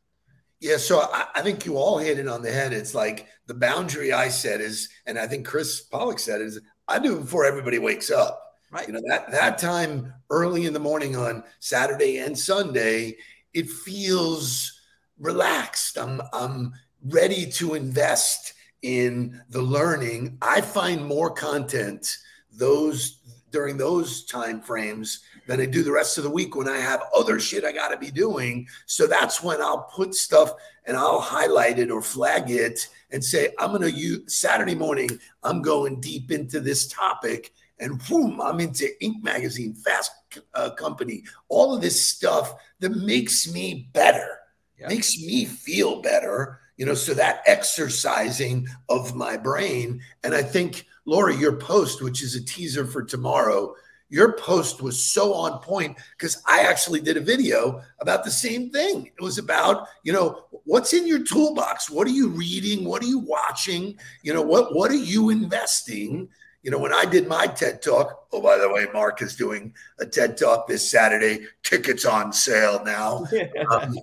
Yeah, 0.62 0.78
so 0.78 1.02
I, 1.02 1.26
I 1.36 1.42
think 1.42 1.66
you 1.66 1.76
all 1.76 1.98
hit 1.98 2.20
it 2.20 2.28
on 2.28 2.42
the 2.42 2.52
head. 2.52 2.72
It's 2.72 2.96
like 2.96 3.28
the 3.48 3.54
boundary 3.54 4.14
I 4.14 4.30
set 4.30 4.62
is, 4.62 4.90
and 5.06 5.18
I 5.18 5.28
think 5.28 5.48
Chris 5.48 5.82
Pollock 5.82 6.20
said 6.20 6.42
is, 6.42 6.60
I 6.88 7.00
do 7.00 7.18
it 7.18 7.22
before 7.22 7.46
everybody 7.46 7.80
wakes 7.80 8.12
up. 8.12 8.44
Right. 8.70 8.88
You 8.88 8.94
know 8.94 9.02
that 9.08 9.32
that 9.32 9.58
time 9.58 10.14
early 10.30 10.66
in 10.66 10.74
the 10.74 10.80
morning 10.80 11.16
on 11.16 11.44
Saturday 11.60 12.18
and 12.18 12.38
Sunday, 12.38 13.16
it 13.54 13.70
feels 13.70 14.82
relaxed. 15.20 15.98
I'm 15.98 16.22
I'm 16.34 16.74
ready 17.06 17.50
to 17.52 17.76
invest 17.76 18.54
in 18.82 19.42
the 19.50 19.62
learning. 19.62 20.38
I 20.42 20.60
find 20.62 21.06
more 21.06 21.32
content 21.32 22.18
those 22.52 23.20
during 23.58 23.76
those 23.76 24.24
time 24.26 24.62
frames 24.62 25.22
than 25.48 25.60
I 25.60 25.66
do 25.66 25.82
the 25.82 25.92
rest 25.92 26.20
of 26.20 26.24
the 26.24 26.30
week 26.30 26.56
when 26.56 26.70
I 26.70 26.78
have 26.78 27.02
other 27.16 27.40
shit 27.40 27.66
I 27.66 27.72
got 27.72 27.88
to 27.88 27.98
be 27.98 28.12
doing. 28.12 28.68
So 28.86 29.08
that's 29.08 29.42
when 29.42 29.60
I'll 29.64 29.90
put 29.96 30.14
stuff 30.14 30.54
and 30.86 30.96
I'll 30.96 31.20
highlight 31.20 31.80
it 31.80 31.90
or 31.90 32.04
flag 32.04 32.52
it 32.52 32.88
and 33.10 33.26
say, 33.26 33.56
I'm 33.58 33.72
going 33.72 33.82
to 33.82 33.92
use 33.92 34.36
Saturday 34.36 34.76
morning, 34.76 35.10
I'm 35.42 35.64
going 35.64 36.00
deep 36.00 36.30
into 36.30 36.60
this 36.60 36.86
topic. 36.88 37.52
And 37.80 38.00
boom, 38.08 38.40
I'm 38.40 38.60
into 38.60 38.90
Inc. 39.02 39.24
Magazine, 39.24 39.74
Fast 39.74 40.12
uh, 40.54 40.70
Company, 40.76 41.24
all 41.50 41.74
of 41.74 41.82
this 41.82 42.00
stuff 42.00 42.54
that 42.80 42.92
makes 42.92 43.52
me 43.52 43.90
better, 43.92 44.38
Yeah. 44.80 44.88
makes 44.88 45.18
me 45.18 45.46
feel 45.46 46.04
better. 46.04 46.60
You 46.76 46.86
know, 46.86 46.94
so 46.94 47.16
that 47.16 47.42
exercising 47.48 48.68
of 48.88 49.16
my 49.16 49.36
brain. 49.36 50.00
And 50.24 50.36
I 50.36 50.44
think, 50.44 50.86
Laura, 51.08 51.34
your 51.34 51.56
post, 51.56 52.02
which 52.02 52.22
is 52.22 52.36
a 52.36 52.44
teaser 52.44 52.86
for 52.86 53.02
tomorrow, 53.02 53.74
your 54.10 54.34
post 54.34 54.82
was 54.82 55.02
so 55.02 55.34
on 55.34 55.60
point 55.60 55.98
because 56.18 56.44
I 56.46 56.62
actually 56.62 57.00
did 57.00 57.18
a 57.18 57.22
video 57.22 57.82
about 58.00 58.26
the 58.26 58.32
same 58.32 58.70
thing. 58.70 59.06
It 59.06 59.22
was 59.22 59.38
about, 59.38 59.88
you 60.04 60.12
know, 60.12 60.46
what's 60.66 60.94
in 60.94 61.08
your 61.08 61.24
toolbox? 61.24 61.90
What 61.90 62.08
are 62.08 62.12
you 62.12 62.28
reading? 62.28 62.86
What 62.86 63.02
are 63.04 63.08
you 63.08 63.20
watching? 63.20 63.98
You 64.22 64.34
know, 64.34 64.42
what 64.42 64.76
what 64.76 64.92
are 64.92 64.96
you 64.96 65.30
investing? 65.30 66.28
You 66.62 66.72
know, 66.72 66.80
when 66.80 66.94
I 66.94 67.06
did 67.06 67.28
my 67.28 67.48
TED 67.48 67.82
talk, 67.82 68.28
oh, 68.34 68.42
by 68.42 68.58
the 68.58 68.70
way, 68.70 68.88
Mark 68.94 69.22
is 69.22 69.36
doing 69.36 69.74
a 70.00 70.06
TED 70.06 70.38
talk 70.38 70.68
this 70.68 70.90
Saturday. 70.90 71.46
Tickets 71.64 72.06
on 72.06 72.34
sale 72.34 72.84
now. 72.84 73.26
Um, 73.72 73.98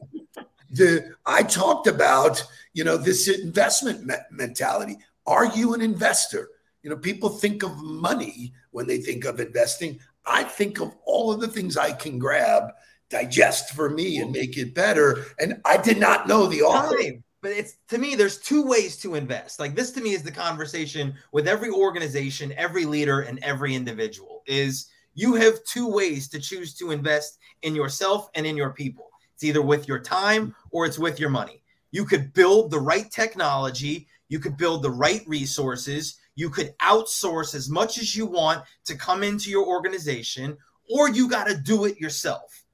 the 0.70 1.14
I 1.24 1.42
talked 1.42 1.86
about, 1.86 2.42
you 2.72 2.82
know, 2.82 2.96
this 2.96 3.28
investment 3.28 4.04
me- 4.04 4.14
mentality. 4.30 4.98
Are 5.26 5.46
you 5.46 5.74
an 5.74 5.80
investor? 5.80 6.48
You 6.85 6.90
know, 6.90 6.97
people 6.99 7.31
think 7.31 7.62
of 7.62 7.83
money 7.83 8.53
when 8.70 8.87
they 8.87 8.99
think 8.99 9.25
of 9.25 9.40
investing. 9.40 9.99
I 10.27 10.44
think 10.44 10.81
of 10.81 10.94
all 11.07 11.33
of 11.33 11.40
the 11.40 11.49
things 11.49 11.79
I 11.79 11.92
can 11.92 12.18
grab, 12.18 12.73
digest 13.09 13.70
for 13.70 13.88
me, 13.88 14.18
and 14.18 14.31
make 14.31 14.59
it 14.59 14.75
better. 14.75 15.25
And 15.40 15.62
I 15.64 15.79
did 15.79 15.99
not 15.99 16.29
know 16.29 16.47
the 16.47 16.61
author. 16.61 16.97
time. 16.99 17.25
But 17.40 17.53
it's 17.53 17.77
to 17.88 17.97
me, 17.97 18.14
there's 18.14 18.38
two 18.38 18.66
ways 18.66 18.99
to 18.99 19.14
invest. 19.14 19.61
Like 19.61 19.75
this 19.75 19.92
to 19.92 20.03
me 20.03 20.12
is 20.12 20.23
the 20.23 20.31
conversation 20.31 21.14
with 21.33 21.49
every 21.49 21.70
organization, 21.70 22.53
every 22.57 22.85
leader, 22.85 23.20
and 23.20 23.38
every 23.42 23.75
individual 23.75 24.42
is 24.47 24.88
you 25.14 25.35
have 25.35 25.64
two 25.64 25.88
ways 25.88 26.29
to 26.29 26.38
choose 26.38 26.75
to 26.75 26.90
invest 26.90 27.38
in 27.62 27.75
yourself 27.75 28.29
and 28.35 28.47
in 28.47 28.59
your 28.59 28.70
people. 28.70 29.09
It's 29.35 29.44
either 29.44 29.62
with 29.62 29.88
your 29.88 30.01
time 30.01 30.55
or 30.70 30.85
it's 30.85 30.99
with 30.99 31.18
your 31.18 31.31
money. 31.31 31.62
You 31.92 32.05
could 32.05 32.35
build 32.35 32.70
the 32.70 32.81
right 32.81 33.11
technology, 33.11 34.07
you 34.29 34.38
could 34.38 34.57
build 34.57 34.83
the 34.83 34.90
right 34.90 35.23
resources, 35.27 36.18
you 36.35 36.51
could 36.51 36.75
outsource 36.79 37.55
as 37.55 37.68
much 37.70 37.99
as 37.99 38.16
you 38.16 38.27
want 38.27 38.64
to 38.87 38.94
come 38.97 39.23
into 39.23 39.51
your 39.51 39.66
organization, 39.66 40.57
or 40.90 41.09
you 41.09 41.29
got 41.29 41.47
to 41.47 41.57
do 41.57 41.85
it 41.85 41.99
yourself. 42.01 42.64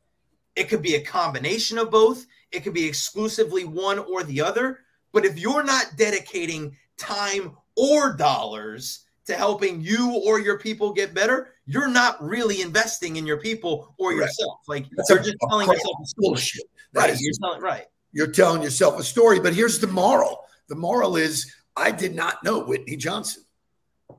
It 0.57 0.69
could 0.69 0.83
be 0.83 0.97
a 0.97 1.05
combination 1.05 1.79
of 1.79 1.91
both. 1.91 2.27
It 2.53 2.61
could 2.65 2.75
be 2.75 2.85
exclusively 2.87 3.65
one 3.65 3.99
or 3.99 4.23
the 4.25 4.41
other. 4.41 4.81
But 5.13 5.25
if 5.25 5.39
you're 5.39 5.63
not 5.63 5.93
dedicating 5.97 6.77
time 6.97 7.57
or 7.77 8.13
dollars 8.15 9.07
to 9.27 9.37
helping 9.37 9.81
you 9.81 10.21
or 10.27 10.41
your 10.41 10.59
people 10.59 10.93
get 10.93 11.15
better, 11.15 11.53
you're 11.67 11.89
not 11.89 12.23
really 12.23 12.63
investing 12.63 13.17
in 13.17 13.27
your 13.27 13.37
people 13.39 13.95
or 13.99 14.13
Correct. 14.13 14.31
yourself. 14.31 14.59
Like 14.67 14.87
That's 14.97 15.09
you're 15.11 15.21
a- 15.21 15.25
just 15.25 15.37
telling 15.49 15.69
yourself 15.69 15.97
a 16.03 16.07
story. 16.07 16.27
bullshit. 16.29 16.65
That 16.93 17.01
Right. 17.03 17.11
is 17.11 17.21
You're 17.23 17.35
telling, 17.41 17.63
right. 17.63 17.87
you're 18.13 18.27
telling 18.33 18.63
yourself 18.63 18.99
a 18.99 19.05
story. 19.05 19.39
But 19.39 19.55
here's 19.55 19.79
the 19.79 19.87
moral 19.87 20.45
the 20.69 20.75
moral 20.77 21.17
is 21.17 21.53
I 21.77 21.91
did 21.93 22.15
not 22.15 22.43
know 22.45 22.59
Whitney 22.61 22.97
Johnson. 22.97 23.45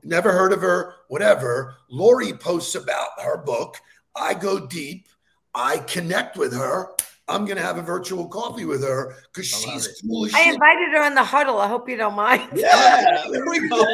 Never 0.04 0.32
heard 0.32 0.52
of 0.52 0.60
her, 0.60 0.94
whatever. 1.08 1.76
Lori 1.90 2.32
posts 2.32 2.74
about 2.74 3.08
her 3.22 3.38
book. 3.38 3.76
I 4.16 4.34
go 4.34 4.66
deep. 4.66 5.08
I 5.54 5.78
connect 5.78 6.36
with 6.36 6.52
her. 6.54 6.88
I'm 7.28 7.44
going 7.44 7.56
to 7.56 7.62
have 7.62 7.78
a 7.78 7.82
virtual 7.82 8.26
coffee 8.26 8.64
with 8.64 8.82
her 8.82 9.14
because 9.32 9.46
she's 9.46 9.86
it. 9.86 9.96
cool 10.02 10.26
as 10.26 10.34
I 10.34 10.44
shit. 10.44 10.54
invited 10.54 10.88
her 10.90 11.06
in 11.06 11.14
the 11.14 11.22
huddle. 11.22 11.58
I 11.58 11.68
hope 11.68 11.88
you 11.88 11.96
don't 11.96 12.14
mind. 12.14 12.48
Yeah, 12.54 13.22
there 13.30 13.46
we 13.46 13.68
go. 13.68 13.84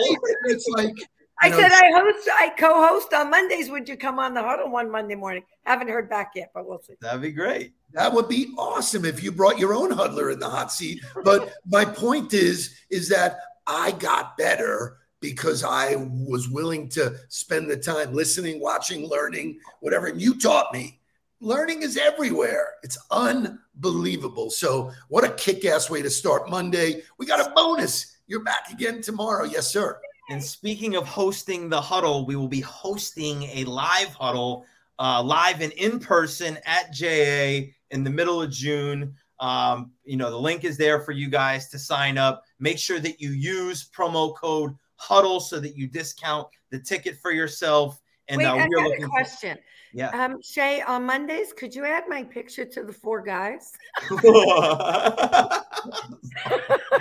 It's 0.46 0.66
like, 0.68 0.94
I 1.40 1.50
know, 1.50 1.58
said 1.58 1.70
I 1.70 1.90
host, 1.92 2.28
I 2.38 2.48
co-host 2.58 3.12
on 3.12 3.30
Mondays. 3.30 3.70
Would 3.70 3.88
you 3.88 3.96
come 3.96 4.18
on 4.18 4.34
the 4.34 4.42
huddle 4.42 4.70
one 4.70 4.90
Monday 4.90 5.14
morning? 5.14 5.44
Haven't 5.64 5.88
heard 5.88 6.08
back 6.08 6.32
yet, 6.34 6.50
but 6.54 6.66
we'll 6.66 6.80
see. 6.80 6.94
That'd 7.00 7.22
be 7.22 7.32
great. 7.32 7.74
That 7.92 8.12
would 8.12 8.28
be 8.28 8.54
awesome 8.56 9.04
if 9.04 9.22
you 9.22 9.30
brought 9.30 9.58
your 9.58 9.74
own 9.74 9.90
huddler 9.90 10.30
in 10.30 10.40
the 10.40 10.48
hot 10.48 10.72
seat. 10.72 11.00
But 11.22 11.52
my 11.66 11.84
point 11.84 12.34
is, 12.34 12.74
is 12.90 13.08
that 13.10 13.38
I 13.66 13.92
got 13.92 14.36
better 14.36 14.96
because 15.20 15.64
I 15.64 15.96
was 15.96 16.48
willing 16.48 16.88
to 16.90 17.16
spend 17.28 17.70
the 17.70 17.76
time 17.76 18.12
listening, 18.12 18.60
watching, 18.60 19.08
learning, 19.08 19.58
whatever. 19.80 20.06
And 20.06 20.20
you 20.20 20.38
taught 20.38 20.72
me. 20.72 21.00
Learning 21.40 21.82
is 21.82 21.96
everywhere. 21.96 22.74
It's 22.82 22.98
unbelievable. 23.10 24.50
So, 24.50 24.90
what 25.08 25.24
a 25.24 25.30
kick-ass 25.30 25.88
way 25.88 26.02
to 26.02 26.10
start 26.10 26.50
Monday. 26.50 27.02
We 27.16 27.26
got 27.26 27.46
a 27.46 27.52
bonus. 27.54 28.16
You're 28.26 28.42
back 28.42 28.70
again 28.72 29.02
tomorrow. 29.02 29.44
Yes, 29.44 29.70
sir. 29.70 30.00
And 30.30 30.42
speaking 30.42 30.96
of 30.96 31.06
hosting 31.06 31.68
the 31.68 31.80
huddle, 31.80 32.26
we 32.26 32.36
will 32.36 32.48
be 32.48 32.60
hosting 32.60 33.44
a 33.44 33.64
live 33.64 34.14
huddle, 34.14 34.66
uh, 34.98 35.22
live 35.22 35.60
and 35.60 35.72
in 35.72 35.98
person 35.98 36.58
at 36.66 36.92
JA 36.92 37.68
in 37.90 38.04
the 38.04 38.10
middle 38.10 38.42
of 38.42 38.50
June. 38.50 39.14
Um, 39.40 39.92
you 40.04 40.16
know, 40.16 40.30
the 40.30 40.38
link 40.38 40.64
is 40.64 40.76
there 40.76 41.00
for 41.00 41.12
you 41.12 41.30
guys 41.30 41.68
to 41.70 41.78
sign 41.78 42.18
up. 42.18 42.42
Make 42.58 42.78
sure 42.78 42.98
that 42.98 43.20
you 43.20 43.30
use 43.30 43.88
promo 43.88 44.36
code 44.36 44.74
huddle 44.98 45.40
so 45.40 45.58
that 45.60 45.76
you 45.76 45.86
discount 45.88 46.46
the 46.70 46.78
ticket 46.78 47.16
for 47.22 47.30
yourself. 47.32 48.00
And 48.28 48.36
Wait, 48.38 48.44
uh, 48.44 48.54
I 48.54 48.66
we're 48.68 48.76
got 48.76 48.84
a 48.84 48.88
looking 48.88 49.04
for- 49.04 49.08
question. 49.10 49.56
yeah. 49.94 50.10
Um, 50.10 50.42
Shay, 50.42 50.82
on 50.82 51.04
Mondays, 51.06 51.54
could 51.54 51.74
you 51.74 51.86
add 51.86 52.04
my 52.08 52.22
picture 52.24 52.66
to 52.66 52.82
the 52.84 52.92
four 52.92 53.22
guys? 53.22 53.72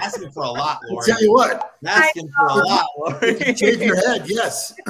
Asking 0.02 0.32
for 0.32 0.44
a 0.44 0.50
lot, 0.50 0.80
I'll 0.84 0.94
Lori. 0.96 1.06
tell 1.06 1.22
you 1.22 1.34
what, 1.34 1.74
Asking 1.86 2.30
for 2.30 2.48
a 2.48 2.54
lot, 2.66 2.86
Lori. 2.98 3.56
shave 3.56 3.82
your 3.82 3.96
head. 3.98 4.24
Yes. 4.28 4.74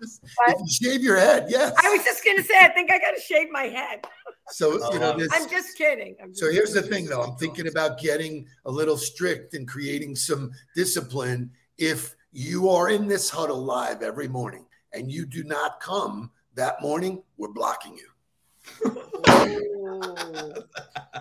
if 0.00 0.58
you 0.60 0.68
shave 0.68 1.02
your 1.02 1.16
head, 1.18 1.46
yes. 1.48 1.72
I 1.82 1.88
was 1.90 2.04
just 2.04 2.24
gonna 2.24 2.42
say, 2.42 2.54
I 2.60 2.68
think 2.68 2.90
I 2.92 2.98
gotta 2.98 3.20
shave 3.20 3.48
my 3.50 3.64
head. 3.64 4.04
So 4.48 4.72
you 4.92 4.98
know, 4.98 5.10
uh-huh. 5.10 5.18
this, 5.18 5.28
I'm 5.32 5.48
just 5.48 5.78
kidding. 5.78 6.16
I'm 6.22 6.34
So 6.34 6.46
just 6.46 6.54
here's 6.56 6.72
the 6.72 6.82
thing, 6.82 7.06
though. 7.06 7.22
I'm 7.22 7.36
thinking 7.36 7.68
about 7.68 7.98
getting 8.00 8.46
a 8.64 8.70
little 8.70 8.96
strict 8.96 9.54
and 9.54 9.66
creating 9.66 10.16
some 10.16 10.50
discipline. 10.74 11.50
If 11.78 12.16
you 12.32 12.68
are 12.68 12.88
in 12.90 13.06
this 13.08 13.30
huddle 13.30 13.62
live 13.62 14.02
every 14.02 14.28
morning 14.28 14.66
and 14.92 15.10
you 15.10 15.24
do 15.26 15.44
not 15.44 15.80
come 15.80 16.30
that 16.54 16.80
morning, 16.82 17.22
we're 17.36 17.52
blocking 17.52 17.96
you. 17.96 18.08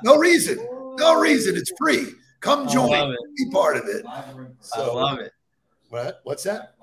No 0.04 0.18
reason. 0.18 0.58
No 0.98 1.20
reason. 1.20 1.56
It's 1.56 1.72
free. 1.78 2.08
Come 2.40 2.68
join. 2.68 3.16
Be 3.38 3.50
part 3.52 3.78
of 3.78 3.84
it. 3.88 4.06
I 4.06 4.24
So 4.62 4.96
love 4.96 5.20
it. 5.20 5.32
what? 5.90 6.22
What's 6.24 6.44
that? 6.44 6.76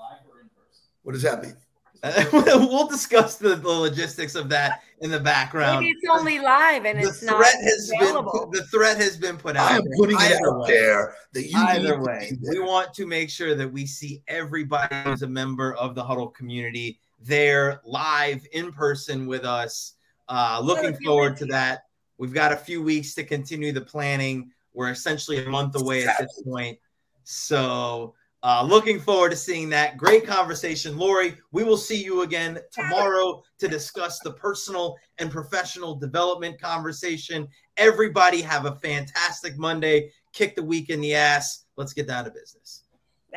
What 1.03 1.13
does 1.13 1.23
that 1.23 1.43
mean? 1.43 1.57
we'll 2.33 2.87
discuss 2.87 3.37
the, 3.37 3.57
the 3.57 3.69
logistics 3.69 4.35
of 4.35 4.49
that 4.49 4.83
in 5.01 5.11
the 5.11 5.21
background. 5.21 5.81
Maybe 5.81 5.97
it's 6.01 6.09
only 6.11 6.39
live 6.39 6.85
and 6.85 6.99
the 6.99 7.09
it's 7.09 7.23
not 7.23 7.37
threat 7.37 7.55
has 7.63 7.93
available. 7.95 8.49
been 8.51 8.61
the 8.61 8.67
threat 8.69 8.97
has 8.97 9.17
been 9.17 9.37
put 9.37 9.57
out. 9.57 9.73
I 9.73 9.77
am 9.77 9.83
putting 9.97 10.17
it 10.17 10.23
Either 10.23 10.51
out 10.53 10.61
way. 10.61 10.69
there 10.69 11.15
that 11.33 11.45
you 11.45 11.59
Either 11.59 12.01
way, 12.01 12.33
we 12.51 12.61
want 12.61 12.95
to 12.95 13.07
make 13.07 13.31
sure 13.31 13.55
that 13.55 13.73
we 13.73 13.87
see 13.87 14.23
everybody 14.29 14.95
who's 15.05 15.23
a 15.23 15.29
member 15.29 15.75
of 15.75 15.95
the 15.95 16.05
Huddle 16.05 16.29
community 16.29 17.01
there 17.21 17.81
live 17.85 18.47
in 18.53 18.73
person 18.73 19.27
with 19.27 19.45
us. 19.45 19.95
Uh, 20.29 20.61
looking 20.63 20.91
if 20.91 20.99
forward 21.01 21.37
to 21.39 21.47
that. 21.47 21.85
We've 22.19 22.35
got 22.35 22.53
a 22.53 22.57
few 22.57 22.83
weeks 22.83 23.15
to 23.15 23.25
continue 23.25 23.73
the 23.73 23.81
planning. 23.81 24.51
We're 24.73 24.91
essentially 24.91 25.45
a 25.45 25.49
month 25.49 25.75
away 25.81 26.05
at 26.05 26.19
this 26.19 26.43
point. 26.45 26.79
So, 27.25 28.15
uh, 28.43 28.63
looking 28.63 29.01
forward 29.01 29.31
to 29.31 29.37
seeing 29.37 29.69
that. 29.71 29.97
Great 29.97 30.27
conversation, 30.27 30.97
Lori. 30.97 31.37
We 31.51 31.65
will 31.65 31.77
see 31.77 32.03
you 32.03 32.23
again 32.23 32.59
tomorrow 32.73 33.43
to 33.59 33.69
discuss 33.69 34.21
the 34.21 34.33
personal 34.33 34.97
and 35.19 35.31
professional 35.31 35.97
development 35.97 36.61
conversation. 36.61 37.49
Everybody 37.77 38.41
have 38.43 38.67
a 38.67 38.77
fantastic 38.77 39.59
Monday. 39.59 40.13
Kick 40.33 40.55
the 40.55 40.63
week 40.63 40.89
in 40.91 41.01
the 41.01 41.15
ass. 41.15 41.65
Let's 41.77 41.93
get 41.93 42.07
down 42.07 42.25
to 42.25 42.31
business. 42.31 42.85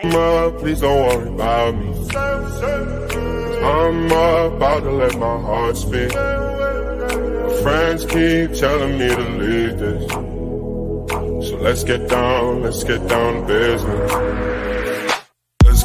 Ma, 0.04 0.52
please 0.52 0.82
don't 0.82 1.08
worry 1.08 1.30
about 1.34 1.76
me. 1.76 1.88
I'm 3.64 4.06
about 4.06 4.84
to 4.84 4.92
let 4.92 5.18
my 5.18 5.40
heart 5.40 5.78
speak. 5.78 6.14
My 6.14 7.62
friends 7.62 8.06
keep 8.06 8.54
telling 8.54 8.98
me 8.98 9.10
to 9.10 9.30
leave 9.38 9.80
this. 9.80 10.12
So 11.50 11.58
let's 11.58 11.84
get 11.84 12.08
down, 12.08 12.62
let's 12.62 12.84
get 12.84 13.08
down 13.08 13.42
to 13.42 13.48
business. 13.48 14.41